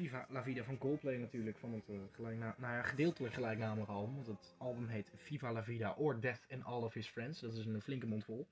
[0.00, 1.58] Viva La Vida van Coldplay natuurlijk.
[1.58, 4.14] Van het eh, gelijkna nou ja, gedeeltelijk gelijknamige album.
[4.14, 7.40] Want het album heet Viva La Vida or Death and All of His Friends.
[7.40, 8.46] Dat is een flinke mond vol.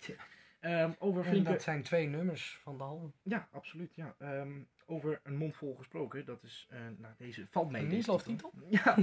[0.60, 1.50] Ehm, over En flinke...
[1.50, 3.12] dat zijn twee nummers van de album.
[3.22, 3.94] Ja, absoluut.
[3.94, 4.14] Ja.
[4.18, 4.50] Ehm,
[4.86, 6.24] over een mond vol gesproken.
[6.24, 7.82] Dat is, eh, nou deze valt mee.
[7.82, 8.52] Een Meatloaf-titel?
[8.68, 8.96] Ja.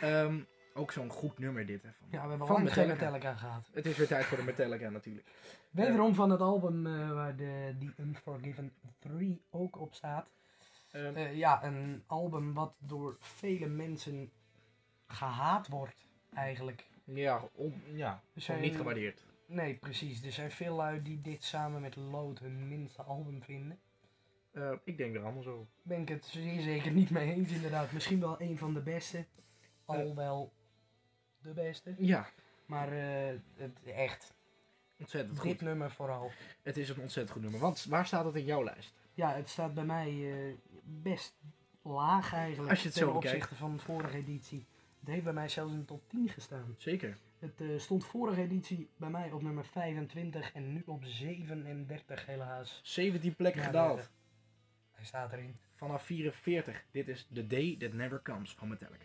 [0.00, 0.40] Ehm,
[0.74, 1.82] ook zo'n goed nummer dit.
[1.82, 2.92] Hè, van, Ja, we hebben geen Metallica.
[2.94, 3.70] Metallica gehad.
[3.72, 5.26] Het is weer tijd voor de Metallica natuurlijk.
[5.70, 10.34] Wederom van het album eh, waar de The Unforgiven 3 ook op staat.
[10.96, 14.30] Ehm, Eh, ja, een album wat door vele mensen
[15.06, 16.86] gehaat wordt, eigenlijk.
[17.04, 18.22] ja, on- ja
[18.60, 19.24] niet gewaardeerd.
[19.46, 20.22] Nee, precies.
[20.24, 23.78] Er zijn veel lui die dit samen met Load hun minste album vinden.
[24.52, 25.66] Eh, ik denk er allemaal zo.
[25.82, 27.92] Ben ik het zeer zeker niet mee eens, inderdaad.
[27.92, 29.24] Misschien wel een van de beste.
[29.84, 30.14] Al Eh.
[30.14, 30.52] wel
[31.38, 31.94] de beste.
[31.98, 32.28] Ja,
[32.66, 34.34] Maar het, echt,
[34.98, 35.60] ontzettend dit goed.
[35.60, 36.30] nummer vooral.
[36.62, 37.60] Het is een ontzettend goed nummer.
[37.60, 38.94] Want waar staat het in jouw lijst?
[39.14, 40.30] Ja, het staat bij mij
[40.86, 41.34] best
[41.82, 42.70] laag eigenlijk.
[42.70, 44.66] Als je het ten zo opzichte van de vorige editie.
[45.00, 46.74] Het heeft bij mij zelfs in de top 10 gestaan.
[46.78, 47.16] Zeker.
[47.38, 52.80] Het eh, stond vorige editie bij mij op nummer 25 en nu op 37 helaas.
[52.82, 54.10] 17 plekken Ja, gedaald.
[54.92, 55.56] Hij staat erin.
[55.74, 56.84] Vanaf 44.
[56.90, 59.04] Dit is The Day That Never Comes van Metallica.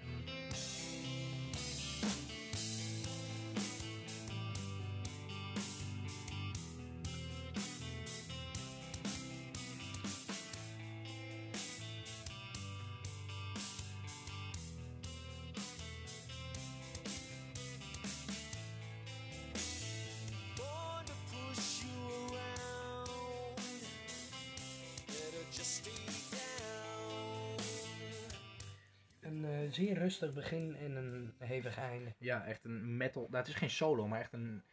[29.72, 32.14] Een zeer rustig begin en een hevig einde.
[32.18, 33.22] Ja, echt een metal.
[33.22, 34.64] Nou, het is geen solo, maar echt een.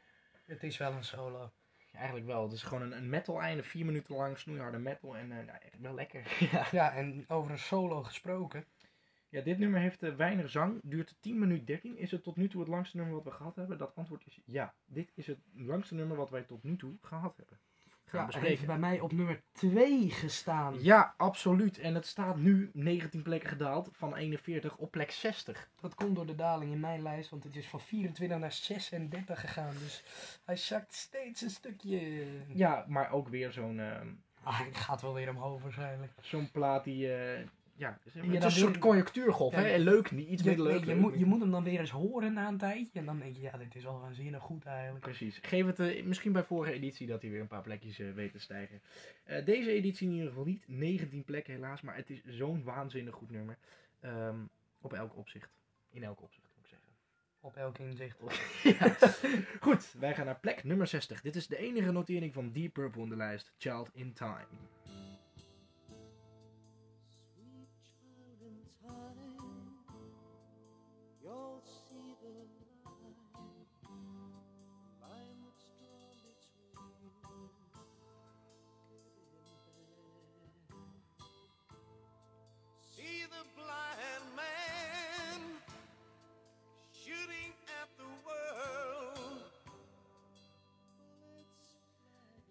[0.44, 1.52] Het is wel een solo.
[1.92, 2.42] Eigenlijk wel.
[2.42, 3.62] Het is gewoon een, een metal einde.
[3.62, 5.16] Vier minuten lang snoeiharde metal.
[5.16, 6.36] En eh, nou, echt wel lekker.
[6.52, 6.66] ja.
[6.70, 8.64] Ja, en over een solo gesproken.
[9.28, 10.80] ja, dit nummer heeft eh, weinig zang.
[10.82, 11.96] Duurt 10 minuten 13.
[11.96, 13.78] Is het tot nu toe het langste nummer wat we gehad hebben?
[13.78, 14.74] Dat antwoord is ja.
[14.86, 17.57] Dit is het langste nummer wat wij tot nu toe gehad hebben.
[18.08, 18.66] Gaan Ja, hij heeft bespreken.
[18.66, 20.82] bij mij op nummer 2 gestaan.
[20.82, 21.78] Ja, absoluut.
[21.78, 25.70] En het staat nu 19 plekken gedaald van 41 op plek 60.
[25.80, 29.40] Dat komt door de daling in mijn lijst, want het is van 24 naar 36
[29.40, 29.74] gegaan.
[29.78, 30.04] Dus
[30.44, 32.24] hij zakt steeds een stukje.
[32.54, 34.00] Ja, maar ook weer zo'n eh,
[34.42, 36.12] Ah, hij gaat wel weer omhoog waarschijnlijk.
[36.20, 37.14] zo'n plaat die...
[37.14, 37.46] eh,
[37.78, 38.78] ja, het is een soort.
[39.52, 39.68] Ja, hè?
[39.68, 39.78] ja.
[39.78, 40.80] Leuk, niet iets Je, minder leuk.
[40.80, 41.20] je, leuk, moet, niet.
[41.20, 42.98] je moet hem dan weer eens horen na een tijdje.
[42.98, 45.04] En dan denk je, ja, dit is wel waanzinnig goed eigenlijk.
[45.04, 45.38] Precies.
[45.42, 48.32] Geef het eh, misschien bij vorige editie dat hij weer een paar plekjes eh, weet
[48.32, 48.82] te stijgen.
[49.24, 50.64] Eh, deze editie in ieder geval niet.
[50.66, 53.58] 19 plekken helaas, maar het is zo'n waanzinnig goed nummer.
[54.00, 54.38] Ehm,
[54.80, 55.50] op elk opzicht.
[55.90, 56.88] In elk opzicht, moet ik zeggen.
[57.40, 58.18] Op elk inzicht.
[58.78, 58.96] ja.
[59.60, 61.20] Goed, wij gaan naar plek nummer 60.
[61.20, 63.52] Dit is de enige notering van Deep Purple in de lijst.
[63.58, 64.46] Child in Time.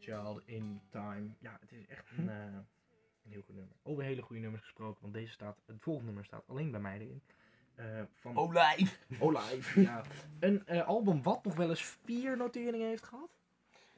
[0.08, 1.30] Child in Time.
[1.40, 2.36] Ja, het is echt een, eh,
[3.24, 3.76] een heel goed nummer.
[3.84, 7.00] Over hele goede nummers gesproken, want deze staat, het volgende nummer staat alleen bij mij
[7.00, 7.22] erin.
[7.76, 9.00] Eh, van Olijf!
[9.20, 9.82] Olive.
[9.82, 10.04] ja.
[10.40, 13.30] Een eh, album wat nog wel eens vier noteringen heeft gehad.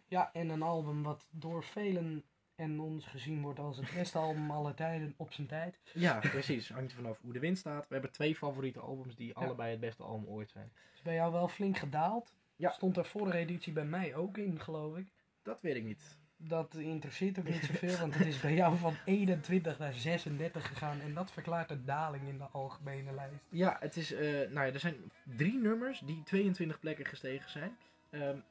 [0.07, 2.23] Ja, en een album wat door velen
[2.55, 5.79] en ons gezien wordt als het beste album aller tijden op zijn tijd.
[5.93, 6.69] Ja, precies.
[6.69, 7.87] Hangt er vanaf hoe de wind staat.
[7.87, 10.71] We hebben twee favoriete albums die allebei het beste album ooit zijn.
[10.93, 12.33] Is bij jou wel flink gedaald.
[12.55, 12.71] Ja.
[12.71, 15.07] Stond er vorige editie bij mij ook in, geloof ik.
[15.43, 16.17] Dat weet ik niet.
[16.37, 21.01] Dat interesseert ook niet zoveel, want het is bij jou van 21 naar 36 gegaan.
[21.01, 23.43] En dat verklaart de daling in de algemene lijst.
[23.49, 27.77] Ja, het is, eh, nou ja, er zijn drie nummers die 22 plekken gestegen zijn.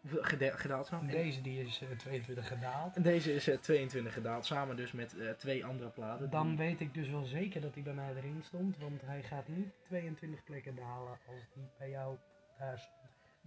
[0.07, 1.01] Geda- gedaald zijn.
[1.01, 2.97] En- Deze die is eh, 22 gedaald.
[2.97, 6.31] En deze is eh, 22 gedaald, samen dus met eh, twee andere platen.
[6.31, 9.49] Dan weet ik dus wel zeker dat hij bij mij erin stond, want hij gaat
[9.49, 12.17] niet 22 plekken dalen als die bij jou
[12.59, 12.89] daar.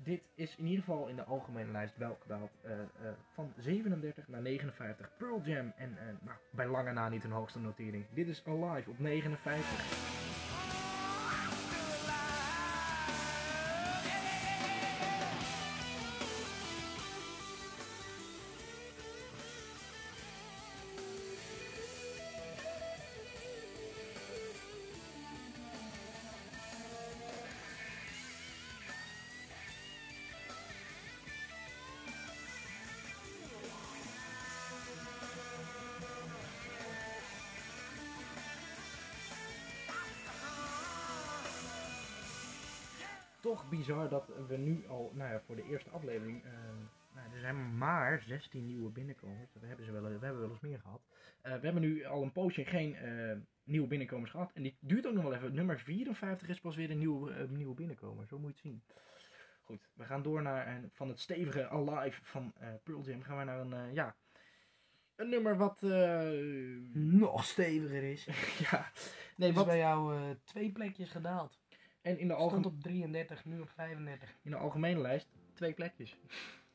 [0.03, 2.51] Dit is in ieder geval in de algemene lijst wel gedaald.
[2.61, 2.87] eh, eh,
[3.33, 5.09] van 37 naar 59.
[5.17, 8.05] Pearl Jam en eh, nou, bij lange na niet hun hoogste notering.
[8.13, 10.30] Dit is Alive op 59.
[43.51, 46.51] Toch bizar dat we nu al, nou ja, voor de eerste aflevering, eh,
[47.13, 49.49] nou, er zijn maar 16 nieuwe binnenkomers.
[49.59, 51.01] We hebben, ze wel, we hebben wel eens meer gehad.
[51.41, 54.51] Eh, we hebben nu al een poosje geen eh, nieuwe binnenkomers gehad.
[54.53, 55.53] En die duurt ook nog wel even.
[55.53, 58.27] Nummer 54 is pas weer een nieuwe, nieuwe binnenkomer.
[58.27, 58.83] Zo moet je het zien.
[59.61, 63.21] Goed, we gaan door naar een, van het stevige Alive van Pearl Jam.
[63.21, 64.15] Gaan we naar een, ja,
[65.15, 65.81] een nummer wat,
[66.93, 68.25] Nog steviger is.
[68.71, 68.91] ja,
[69.35, 71.60] nee, is wat, bij jou twee plekjes gedaald.
[72.01, 74.35] En in de, Stond algem- op 33, nu op 35.
[74.43, 76.17] in de algemene lijst twee plekjes.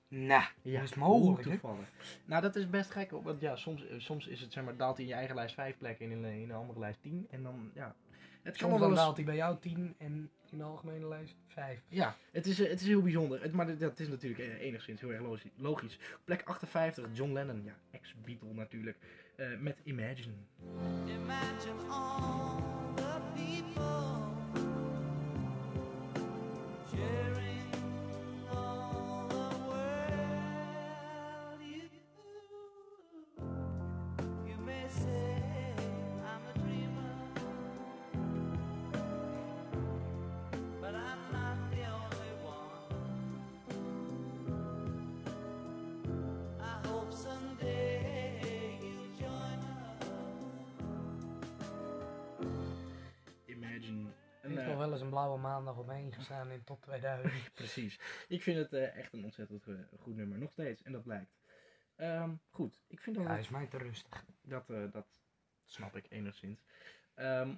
[0.09, 1.89] Nou, Ja, dat is mogelijk, toevallig.
[2.25, 4.97] Nou, dat is best gek, want ja, soms, eh, soms is het, zeg maar, daalt
[4.97, 7.27] hij in je eigen lijst vijf plekken en in, een- in een andere lijst tien.
[7.31, 7.95] En dan, ja,
[8.43, 8.99] het kan Soms wel dan eens...
[8.99, 11.83] daalt hij bij jou 10 en in de algemene lijst 5.
[11.89, 13.43] Ja, het is, eh, het is heel bijzonder.
[13.43, 15.99] Het, maar dat is natuurlijk eh, enigszins heel erg logi- logisch.
[16.25, 18.99] Plek 58, John Lennon, ja, ex-Beatle natuurlijk,
[19.37, 20.33] eh, met Imagine.
[21.07, 22.63] Imagine all
[22.95, 24.26] the people
[54.59, 57.33] Eh, nog wel eens een blauwe maandag omheen gestaan in top 2000.
[57.55, 58.01] Precies.
[58.29, 59.65] Ik vind het eh, echt een ontzettend
[60.01, 60.39] goed nummer.
[60.39, 60.83] Nog steeds.
[60.83, 61.35] En dat blijkt.
[61.97, 62.83] Ehm, goed.
[62.89, 63.25] Ik vind dat...
[63.25, 64.25] Ja, hij is mij te rustig.
[64.43, 65.07] dat, eh, dat
[65.65, 66.63] snap ik enigszins.
[67.15, 67.55] Ehm,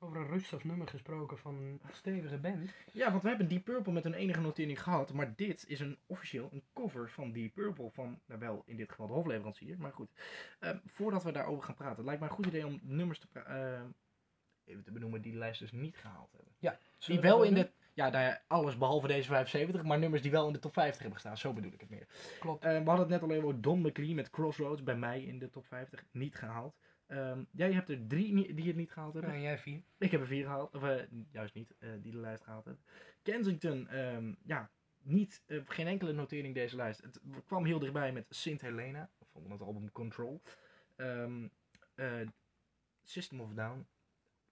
[0.00, 2.70] Over een rustig nummer gesproken van een stevige band.
[2.92, 5.12] ja, want we hebben Deep Purple met een enige notering gehad.
[5.12, 7.90] Maar dit is een officieel een cover van Deep Purple.
[7.90, 9.78] Van, nou wel in dit geval de hofleverancier.
[9.78, 10.10] Maar goed.
[10.58, 11.96] Ehm, voordat we daarover gaan praten.
[11.96, 13.86] Het lijkt mij een goed idee om nummers te pra- ehm,
[14.68, 16.52] even te benoemen die de lijst dus niet gehaald hebben.
[16.58, 17.70] Ja, Die wel in de...
[17.92, 20.96] Ja, nou ja, alles behalve deze 75, maar nummers die wel in de top 50
[20.98, 21.38] hebben gestaan.
[21.38, 22.06] Zo bedoel ik het meer.
[22.40, 22.64] Klopt.
[22.64, 25.38] Eh, we hadden het net al even over Don McLean met Crossroads bij mij in
[25.38, 26.04] de top 50.
[26.10, 26.76] Niet gehaald.
[27.06, 29.32] Ehm, jij hebt er drie die het niet gehaald hebben.
[29.32, 29.82] En jij vier.
[29.98, 30.74] Ik heb er vier gehaald.
[30.74, 32.82] Of eh, juist niet, eh, die de lijst gehaald hebben.
[33.22, 34.70] Kensington, ehm, ja,
[35.02, 37.02] niet, geen enkele notering deze lijst.
[37.02, 40.42] Het kwam heel dichtbij met Sint Helena van het album Control.
[40.96, 41.48] Ehm,
[41.94, 42.26] eh,
[43.02, 43.86] System of Down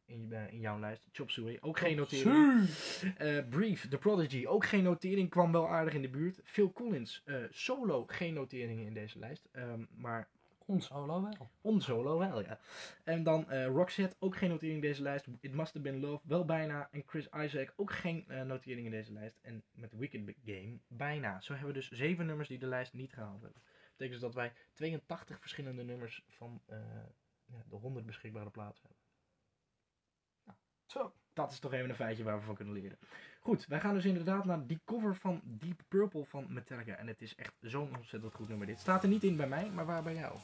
[0.07, 1.09] in, je- in jouw lijst.
[1.12, 2.68] Chop Suey, ook geen notering.
[3.16, 6.40] Eh, Brief, The Prodigy, ook geen notering, kwam wel aardig in de buurt.
[6.44, 9.48] Phil Collins, eh, solo, geen noteringen in deze lijst.
[9.52, 10.28] Ehm, maar
[10.68, 11.48] Ons solo wel.
[11.61, 12.59] on solo wel, ja.
[13.04, 15.26] En dan eh Roxette, ook geen notering in deze lijst.
[15.40, 16.88] It Must Have Been Love, wel bijna.
[16.92, 19.38] En Chris Isaac, ook geen eh, notering in deze lijst.
[19.42, 21.40] En met Wicked Game, bijna.
[21.40, 23.61] Zo hebben we dus zeven nummers die de lijst niet gehaald hebben.
[23.62, 26.78] Dat betekent dus dat wij 82 verschillende nummers van eh,
[27.68, 28.95] de 100 beschikbare plaatsen hebben.
[30.97, 31.12] Zo.
[31.32, 32.99] dat is toch even een feitje waar we van kunnen leren.
[33.40, 36.94] Goed, wij gaan dus inderdaad naar die cover van Deep Purple van Metallica.
[36.94, 38.80] En het is echt zo'n ontzettend goed nummer dit.
[38.80, 40.34] Staat er niet in bij mij, maar waar bij jou?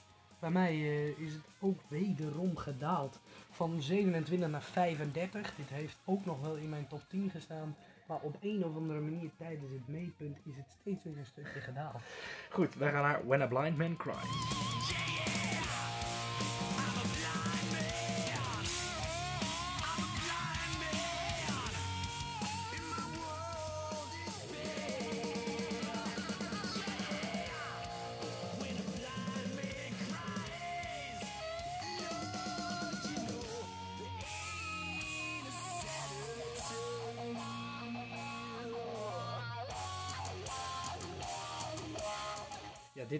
[0.40, 3.20] Bij mij eh, is het ook wederom gedaald.
[3.50, 5.55] Van 27 naar 35.
[5.55, 7.76] Dit heeft ook nog wel in mijn top 10 gestaan.
[8.07, 11.61] Maar op een of andere manier tijdens het meetpunt is het steeds weer een stukje
[11.61, 12.03] gedaald.
[12.50, 15.21] Goed, wij gaan naar When a Blind Man Cries.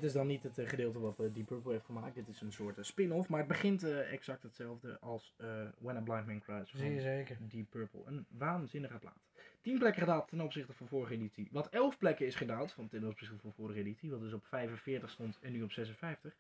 [0.03, 2.15] Dit is dan niet het eh, gedeelte wat eh, Deep Purple heeft gemaakt.
[2.15, 5.35] Dit is een soort eh, spin-off, maar het begint exact hetzelfde als
[5.79, 7.37] When a Blind Man Cries van Zeer zeker.
[7.41, 8.01] Deep Purple.
[8.05, 9.21] Een waanzinnige plaat.
[9.61, 11.49] 10 plekken gedaald ten opzichte van vorige editie.
[11.51, 14.11] Wat 11 plekken is gedaald van ten opzichte van vorige editie.
[14.11, 16.37] Wat dus op 45 stond en nu op 56.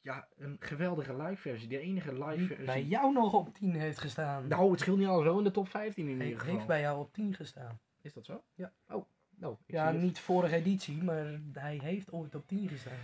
[0.00, 1.68] Ja, een geweldige live versie.
[1.68, 2.66] De enige live Die versie.
[2.66, 4.48] bij jou nog op 10 heeft gestaan.
[4.48, 6.54] Nou, het scheelt niet al zo in de top 15 in ieder geval.
[6.54, 7.80] heeft bij jou op 10 gestaan.
[8.02, 8.42] Is dat zo?
[8.54, 8.72] Ja.
[8.88, 9.06] Oh,
[9.52, 12.98] ik Ja, niet vorige editie, maar hij heeft ooit op 10 gestaan.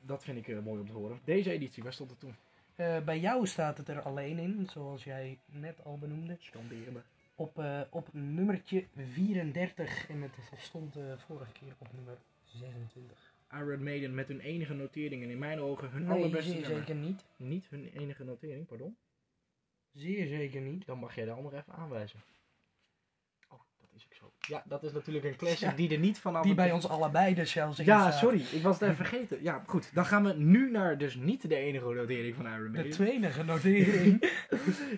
[0.00, 1.20] Dat vind ik eh, mooi om te horen.
[1.24, 2.34] Deze editie, waar stond het toen?
[2.74, 6.36] Eh, bij jou staat het er alleen in, zoals jij net al benoemde.
[6.40, 7.00] Scanderen me.
[7.34, 13.34] Op, eh, op nummertje 34 en het stond vorige keer op nummer 26.
[13.52, 16.78] Iron Maiden met hun enige notering en in mijn ogen hun Nee, allerbeste zeer nummer.
[16.78, 17.24] zeker niet.
[17.36, 18.96] Niet hun enige notering, pardon.
[19.92, 20.86] Zeer zeker niet.
[20.86, 22.20] Dan mag jij de andere even aanwijzen.
[23.96, 24.32] Is ook zo.
[24.52, 25.74] Ja, dat is natuurlijk een classic Ja.
[25.76, 28.18] die er niet vanaf Die bij ons allebei dus zelfs in Ja, staat.
[28.18, 29.42] sorry, ik was het even vergeten.
[29.42, 29.90] Ja, goed.
[29.94, 32.92] Dan gaan we nu naar dus niet de enige notering van Iron De Maiden.
[32.92, 34.30] tweede notering.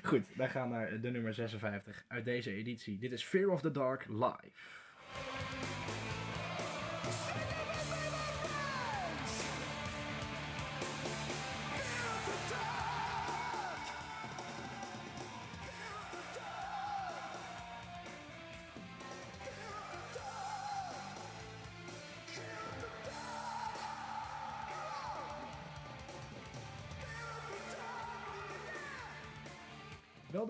[0.03, 2.99] Goed, wij gaan naar de nummer 56 uit deze editie.
[2.99, 4.51] Dit is Fear of the Dark live.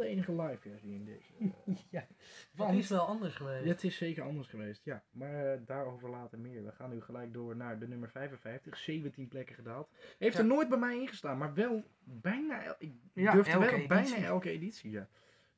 [0.09, 1.33] Enige live versie in deze.
[1.39, 2.07] eh, ja,
[2.67, 3.65] het is wel anders geweest.
[3.65, 5.03] Het is zeker anders geweest, ja.
[5.11, 6.65] Maar eh, daarover later meer.
[6.65, 8.77] We gaan nu gelijk door naar de nummer 55.
[8.77, 9.91] 17 plekken gedaald.
[10.19, 10.41] Heeft Ja.
[10.41, 13.87] er nooit bij mij ingestaan, maar wel bijna, el- ik Ja, durf er wel elke
[13.87, 14.91] bijna elke editie.
[14.91, 15.09] Ja.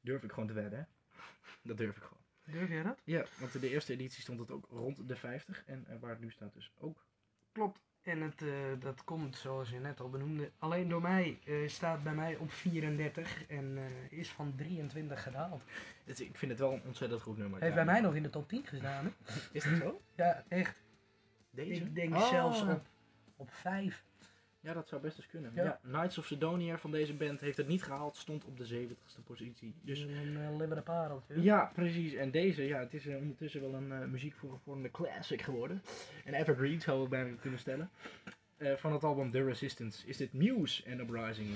[0.01, 0.88] Durf ik gewoon te wedden.
[1.62, 2.22] Dat durf ik gewoon.
[2.44, 3.01] Durf jij dat?
[3.05, 5.64] Ja, want in de eerste editie stond het ook rond de 50.
[5.66, 7.07] En eh, waar het nu staat dus ook.
[7.53, 7.80] Klopt.
[8.03, 8.48] En het, eh,
[8.78, 11.38] dat komt, zoals je net al benoemde, alleen door mij.
[11.44, 15.62] eh, staat bij mij op 34 en eh, is van 23 gedaald.
[16.05, 17.61] Het, ik vind het wel een ontzettend goed nummer.
[17.61, 17.84] Heeft Ja.
[17.84, 19.11] bij mij nog in de top 10 gestaan, hè?
[19.53, 20.01] Is dat zo?
[20.14, 20.76] Ja, echt.
[21.51, 21.84] Deze?
[21.84, 22.28] Ik denk Oh.
[22.28, 22.86] zelfs op,
[23.36, 24.05] op 5.
[24.61, 25.53] Ja, dat zou best eens kunnen.
[25.55, 25.63] Ja.
[25.63, 25.81] Ja.
[25.83, 28.17] Knights of Sidonia van deze band heeft het niet gehaald.
[28.17, 29.75] Stond op de 70ste positie.
[29.83, 30.37] Dus een
[31.29, 31.43] uh.
[31.43, 32.15] Ja, precies.
[32.15, 35.83] En deze, ja, het is eh, ondertussen wel een eh, muziek voor gevormde classic geworden.
[36.25, 37.91] Een evergreen zou ik bijna kunnen stellen.
[38.77, 41.49] Van het album The Resistance is dit Muse en Uprising.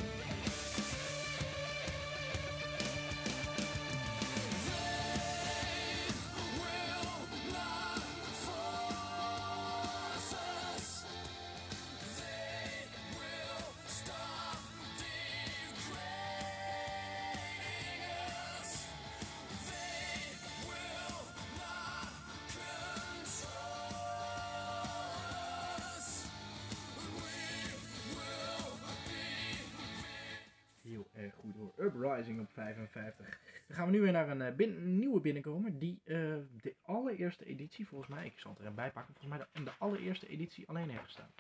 [34.26, 35.78] Naar een eh, bin- nieuwe binnenkomer.
[35.78, 36.16] Die eh,
[36.60, 39.64] de allereerste editie, volgens mij, ik zal het er even bij pakken, volgens mij de,
[39.64, 41.30] de allereerste editie alleen heeft gestaan.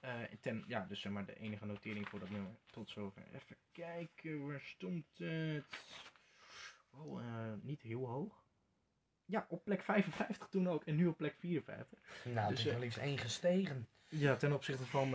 [0.00, 2.50] Eh, ten, ja, dus zeg maar de enige notering voor dat nummer.
[2.70, 3.22] Tot zover.
[3.32, 5.64] Even kijken, waar stond het?
[6.90, 8.40] Oh, niet heel hoog.
[9.24, 10.84] Ja, op plek 55 toen ook.
[10.84, 11.98] En nu op plek 54.
[12.24, 13.88] Nou, het Dus, is wel eens één gestegen.
[14.08, 15.10] Ja, ten opzichte van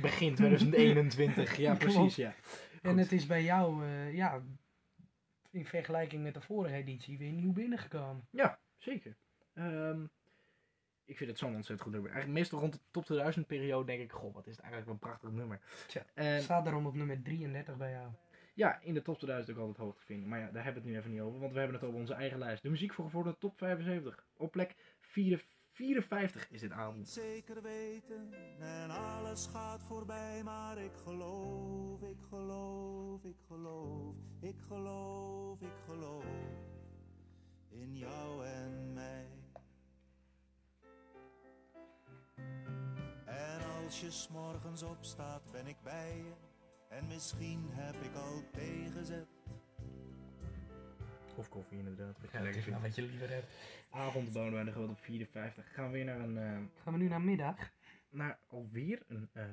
[0.00, 1.56] begin 2021.
[1.56, 2.34] ja, precies, ja.
[2.82, 4.42] En het is bij jou, ja,
[5.54, 8.26] in vergelijking met de vorige editie, weer nieuw binnengekomen.
[8.30, 9.16] Ja, zeker.
[9.54, 10.02] Ehm,
[11.04, 12.10] ik vind het zo'n ontzettend goed nummer.
[12.10, 14.98] Eigenlijk meestal rond de top 2000 periode denk ik, goh, wat is het eigenlijk een
[15.08, 15.60] prachtig nummer.
[15.86, 18.08] Tja, En Staat daarom op nummer 33 bij jou.
[18.54, 20.28] ja, in de top 2000 ook altijd hoog te vinden.
[20.28, 21.98] Maar ja, daar hebben we het nu even niet over, want we hebben het over
[22.00, 22.62] onze eigen lijst.
[22.62, 24.26] De muziek voor gevorderde top 75.
[24.36, 25.44] Op plek 4
[25.74, 27.08] 54 is dit avond.
[27.08, 35.60] zeker weten en alles gaat voorbij, maar ik geloof, ik geloof, ik geloof, ik geloof,
[35.60, 36.24] ik geloof
[37.68, 39.28] in jou en mij.
[43.24, 46.32] En als je s'morgens opstaat, ben ik bij je.
[46.88, 49.33] En misschien heb ik al tegenzet.
[51.36, 52.20] Of koffie inderdaad.
[52.20, 53.46] wat je Ja, lekker is nou wat je liever hebt.
[53.90, 55.72] Avondbonen bij de grote op 54.
[55.74, 56.38] Gaan we weer naar een...
[56.38, 57.72] eh, Gaan we nu naar middag?
[58.10, 59.44] naar alweer een eh,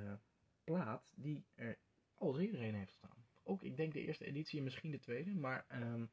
[0.64, 1.78] plaat die er
[2.18, 3.26] al eerder in heeft staan.
[3.44, 6.06] Ook, ik denk de eerste editie en misschien de tweede, maar ehm,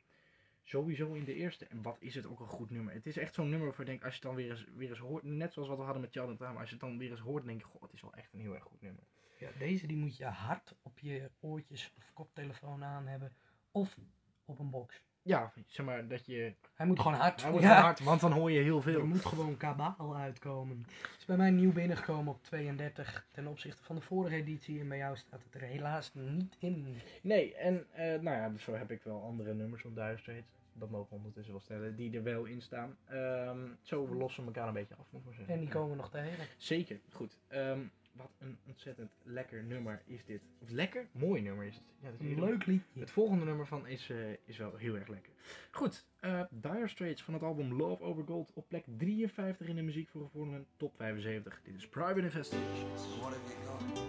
[0.63, 1.67] sowieso in de eerste.
[1.67, 2.95] En wat is het ook een goed nummer.
[2.95, 4.89] Het is echt zo'n nummer waarvan ik denk, als je het dan weer eens, weer
[4.89, 6.99] eens hoort, net zoals wat we hadden met Child and Time, als je het dan
[6.99, 8.81] weer eens hoort, dan denk je, goh, het is wel echt een heel erg goed
[8.81, 9.03] nummer.
[9.39, 13.33] Ja, deze die moet je hard op je oortjes of koptelefoon aan hebben.
[13.71, 13.99] Of
[14.45, 15.03] op een box.
[15.23, 16.55] Ja, zeg maar dat je...
[16.75, 17.43] Hij moet gewoon hard.
[17.43, 17.81] Hij ja.
[17.81, 19.07] hard, want dan hoor je heel Er veel.
[19.07, 20.79] moet gewoon kabaal uitkomen.
[20.79, 24.81] Het is bij mij nieuw binnengekomen op 32 ten opzichte van de vorige editie.
[24.81, 26.97] En bij jou staat het er helaas niet in.
[27.23, 30.57] Nee, en eh, nou ja, dus zo heb ik wel andere nummers op Dire Straits.
[30.73, 32.97] Dat mogen we ondertussen wel stellen, die er wel in staan.
[33.05, 35.55] Ehm, zo we lossen elkaar een beetje af, moet ik maar zeggen.
[35.55, 36.45] En die komen we nog tegen.
[36.57, 37.39] Zeker, goed.
[37.49, 37.81] Ehm,
[38.19, 40.43] wat een ontzettend lekker nummer is dit.
[40.59, 41.09] Of lekker?
[41.13, 41.85] Mooi nummer is het.
[42.01, 43.01] Ja, dat is Een leuk liedje.
[43.01, 45.33] Het volgende nummer van is, eh, is wel heel erg lekker.
[45.71, 49.83] Goed, eh Dire Straits van het album Love Over Gold op plek 53 in de
[49.83, 50.31] muziek voor
[50.77, 51.61] top 75.
[51.63, 53.19] Dit is Private Investigations.
[53.19, 54.08] What have you got?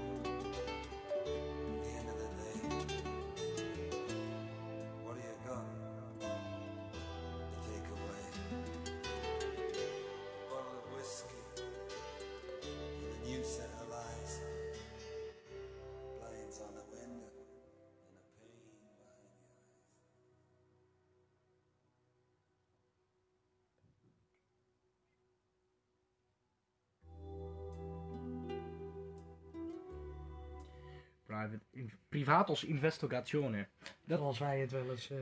[32.30, 33.68] Privatos Investigatione.
[34.06, 35.18] Dat- Zoals wij het wel eens eh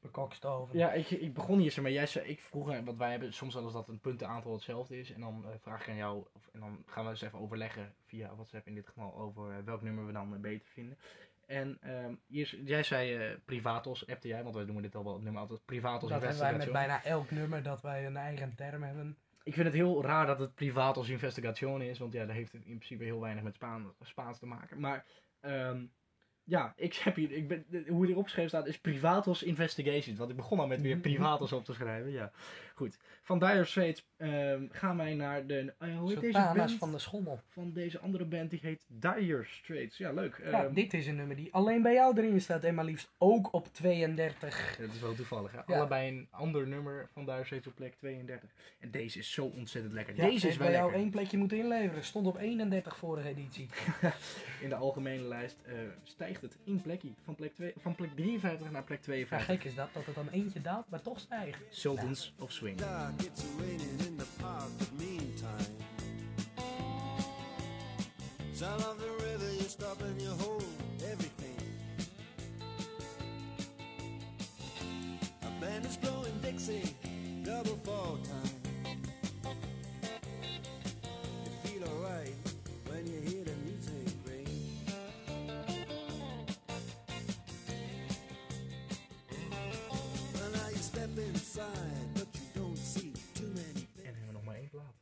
[0.00, 0.78] bekokstoven.
[0.78, 3.54] Ja, ik, ik begon hier, zeg maar, jij zei, ik vroeg, want wij hebben soms
[3.54, 5.12] wel eens dat een puntenaantal hetzelfde is.
[5.12, 7.94] En dan eh, vraag ik aan jou, of, en dan gaan we eens even overleggen
[8.04, 10.98] via WhatsApp in dit geval over eh, welk nummer we dan beter vinden.
[11.46, 15.22] En ehm, hier, jij zei Privatos, appte jij, want wij noemen dit al wel het
[15.22, 18.82] nummer altijd Privatos dat hebben wij met bijna elk nummer dat wij een eigen term
[18.82, 19.16] hebben.
[19.42, 22.60] Ik vind het heel raar dat het Privatos Investigatione is, want ja, dat heeft in
[22.62, 24.80] principe heel weinig met Spaan, Spaans te maken.
[24.80, 25.04] Maar
[25.40, 25.84] ehm,
[26.46, 30.18] ja, ik heb hier, ik ben, hoe het hier opgeschreven staat is Privatos Investigations.
[30.18, 32.10] Want ik begon al met weer Privatos op te schrijven.
[32.10, 32.30] Ja,
[32.74, 32.98] goed.
[33.22, 36.72] Van Dire Straits ehm, gaan wij naar de, eh, hoe heet deze band?
[36.72, 37.40] van de schommel.
[37.48, 39.96] Van deze andere band, die heet Dire Straits.
[39.98, 40.40] Ja, leuk.
[40.44, 43.10] Ja, Ehm, dit is een nummer die alleen bij jou erin staat en maar liefst
[43.18, 44.76] ook op 32.
[44.80, 45.58] Dat is wel toevallig, hè?
[45.66, 45.76] Ja.
[45.76, 48.50] Allebei een ander nummer van Dire Straits op plek 32.
[48.78, 50.16] En deze is zo ontzettend lekker.
[50.16, 52.04] Ja, deze ze is wel bij jou één plekje moeten inleveren.
[52.04, 53.68] Stond op 31 vorige editie.
[54.62, 55.60] In de algemene lijst
[56.02, 57.08] stijgt het één plekje.
[57.24, 59.46] Van plek, 2, van plek 53 naar plek Ja, 52.
[59.46, 61.58] gek is dat, dat het dan eentje daalt, maar toch stijgt.
[61.70, 62.78] Sultans of Swing.
[62.78, 65.74] Dark, it's raining in the park, but meantime.
[68.52, 70.64] Sound of the river, you stop and you hold
[71.12, 71.56] everything.
[75.44, 76.96] A band is blowing Dixie,
[77.42, 78.54] double fall time.
[81.44, 82.45] You feel alright
[91.56, 94.94] but you don't see too many En hebben we nog maar één plaat.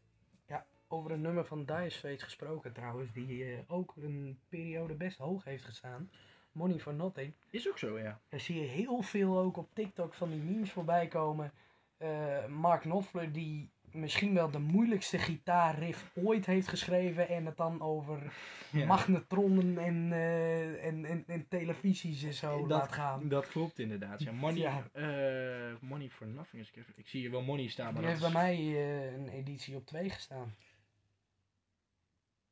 [0.88, 5.44] Over een nummer van Dire Straits gesproken trouwens, die eh, ook een periode best hoog
[5.44, 6.10] heeft gestaan.
[6.52, 7.32] Money for Nothing.
[7.50, 8.20] Is ook zo, ja.
[8.28, 11.52] Daar zie je heel veel ook op TikTok van die memes voorbij komen.
[11.96, 17.28] Eh, Mark Knopfler die misschien wel de moeilijkste gitaarriff ooit heeft geschreven.
[17.28, 18.32] En het dan over
[18.70, 18.86] Ja.
[18.86, 23.28] magnetronnen en, eh, en, en, en televisies en zo dat, laat gaan.
[23.28, 24.22] dat klopt inderdaad.
[24.22, 24.88] Ja, money, Ja.
[24.92, 26.62] eh, money for nothing.
[26.62, 29.28] is- Ik zie hier wel money staan, maar Die heeft bij is- mij eh, een
[29.28, 30.54] editie op 2 gestaan.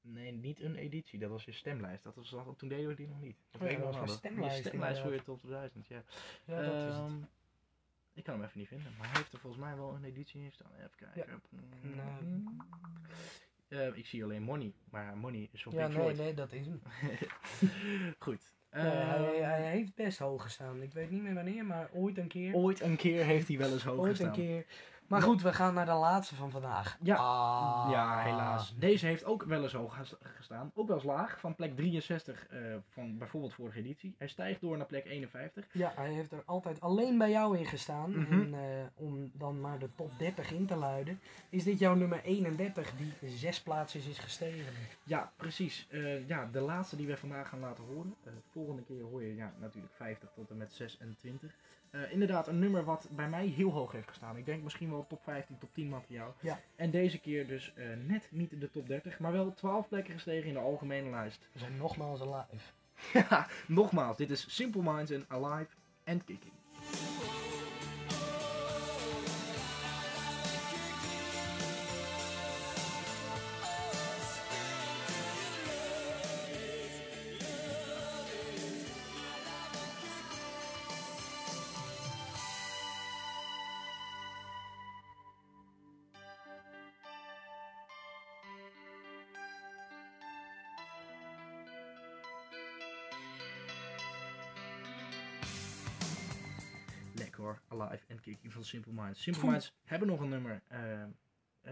[0.00, 1.18] Nee, niet een editie.
[1.18, 2.02] Dat was je stemlijst.
[2.04, 3.36] Dat was, dat- toen deden we die nog niet.
[3.50, 6.02] Dat Oh ja, dat was een stemlijst, Je stemlijst voor je top 2000, ja.
[6.44, 7.30] Ja, dat is het.
[8.12, 10.04] Ehm, Ik kan hem even niet vinden, maar hij heeft er volgens mij wel een
[10.04, 10.70] editie in staan.
[10.76, 11.42] Even kijken.
[11.96, 12.44] Nou.
[13.68, 16.16] Eh, ik zie alleen Money, maar Money is van Ja, Pink nee, Floyd.
[16.18, 16.82] nee, dat is hem.
[18.18, 18.54] Goed.
[18.72, 20.82] Nee, hij, hij heeft best hoog gestaan.
[20.82, 22.54] Ik weet niet meer wanneer, maar ooit een keer.
[22.54, 24.28] Ooit een keer heeft hij wel eens hoog ooit gestaan.
[24.28, 24.66] een keer.
[25.06, 26.98] Maar goed, we gaan naar de laatste van vandaag.
[27.02, 27.16] Ja.
[27.16, 27.88] Ah.
[27.90, 28.74] Ja, helaas.
[28.78, 30.70] Deze heeft ook wel eens hoog ges- gestaan.
[30.74, 31.40] Ook wel eens laag.
[31.40, 34.14] Van plek 63 eh, van bijvoorbeeld vorige editie.
[34.18, 35.66] Hij stijgt door naar plek 51.
[35.72, 38.10] Ja, hij heeft er altijd alleen bij jou in gestaan.
[38.18, 38.32] Mhm.
[38.32, 42.20] En eh, om dan maar de top 30 in te luiden, is dit jouw nummer
[42.22, 44.72] 31 die zes plaatsjes is gestegen.
[45.04, 45.86] Ja, precies.
[45.90, 48.14] Eh, ja, de laatste die we vandaag gaan laten horen.
[48.52, 51.54] Volgende keer hoor je ja, natuurlijk 50 tot en met 26.
[51.92, 54.36] Eh, inderdaad, een nummer wat bij mij heel hoog heeft gestaan.
[54.36, 56.34] Ik denk misschien wel top 15, top 10 materiaal.
[56.40, 56.60] Ja.
[56.76, 60.48] En deze keer dus eh, net niet de top 30, maar wel 12 plekken gestegen
[60.48, 61.48] in de algemene lijst.
[61.52, 62.64] We zijn nogmaals alive.
[63.28, 65.74] Ja, nogmaals, dit is Simple Minds en Alive
[66.04, 66.52] and Kicking.
[97.68, 99.22] Alive and Kicking van Simple Minds.
[99.22, 99.50] Simple Goed.
[99.50, 100.62] Minds hebben nog een nummer.
[100.68, 101.02] eh,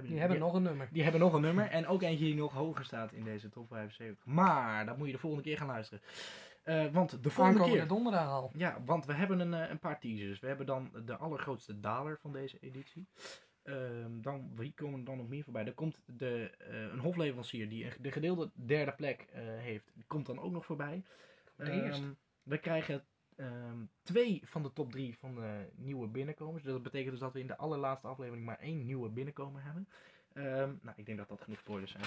[0.03, 0.89] Die hebben nog een nummer.
[0.93, 3.68] Die hebben nog een nummer en ook eentje die nog hoger staat in deze top
[3.68, 4.25] 75.
[4.27, 6.03] Maar dat moet je de volgende keer gaan luisteren.
[6.62, 7.87] Eh, want de volgende keer...
[7.87, 8.51] donderdag al.
[8.57, 10.41] Ja, want we hebben een, eh, een paar teasers.
[10.41, 13.09] We hebben dan de allergrootste daler van deze editie.
[13.62, 15.64] Ehm, dan, wie komen er dan nog meer voorbij?
[15.66, 16.55] Er komt de,
[16.93, 19.27] een hofleverancier die een- de gedeelde derde plek
[19.59, 19.91] heeft.
[19.95, 21.03] Die komt dan ook nog voorbij.
[21.57, 22.12] Ehm,
[22.43, 23.05] we krijgen
[23.41, 26.62] ehm, twee van de top drie van de nieuwe binnenkomers.
[26.62, 29.88] Dus dat betekent dus dat we in de allerlaatste aflevering maar één nieuwe binnenkomer hebben.
[30.32, 32.05] Ehm, nou, ik denk dat dat genoeg spoilers zijn.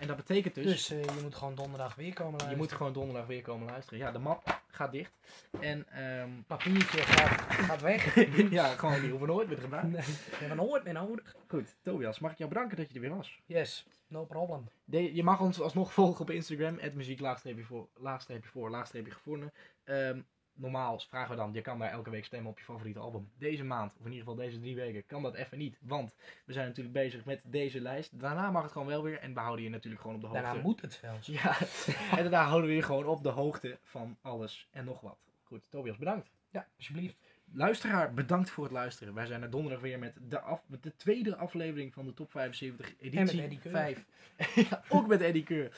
[0.00, 0.64] En dat betekent dus...
[0.64, 2.58] Dus eh, je moet gewoon donderdag weer komen je luisteren.
[2.58, 3.98] moet gewoon donderdag weer komen luisteren.
[3.98, 5.12] Ja, de map gaat dicht.
[5.60, 8.14] En ehm, Papiertje gaat, gaat weg.
[8.50, 9.92] ja, gewoon die hoeven nooit meer te gebruiken.
[9.92, 11.36] nee, we hebben nooit meer nodig.
[11.48, 13.40] Goed, Tobias, mag ik jou bedanken dat je er weer was?
[13.46, 14.68] Yes, no problem.
[14.84, 19.12] De- je mag ons alsnog volgen op Instagram, het muziek laagstreepje voor, laagstreepje voor, laagstreepje
[19.12, 19.52] gevonden.
[19.84, 20.20] Ehm,
[20.54, 23.30] normaal vragen we dan, je kan daar elke week stemmen op je favoriete album.
[23.38, 25.78] Deze maand, of in ieder geval deze drie weken, kan dat even niet.
[25.80, 26.14] Want
[26.44, 28.20] we zijn natuurlijk bezig met deze lijst.
[28.20, 30.42] Daarna mag het gewoon wel weer en we houden je natuurlijk gewoon op de hoogte.
[30.42, 31.26] Daarna moet het zelfs.
[31.26, 31.56] Ja,
[32.16, 35.18] en daarna houden we je gewoon op de hoogte van alles en nog wat.
[35.42, 36.30] Goed, Tobias, bedankt.
[36.50, 37.16] Ja, alsjeblieft.
[37.54, 39.14] Luisteraar, bedankt voor het luisteren.
[39.14, 42.30] Wij zijn er donderdag weer met de, af, met de tweede aflevering van de Top
[42.30, 43.70] 75 editie Eddie Keur.
[43.70, 44.04] 5.
[44.70, 45.76] ja, ook met Eddie Keur.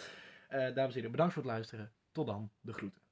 [0.48, 1.92] Eh, dames en heren, bedankt voor het luisteren.
[2.12, 3.03] Tot dan, de groeten.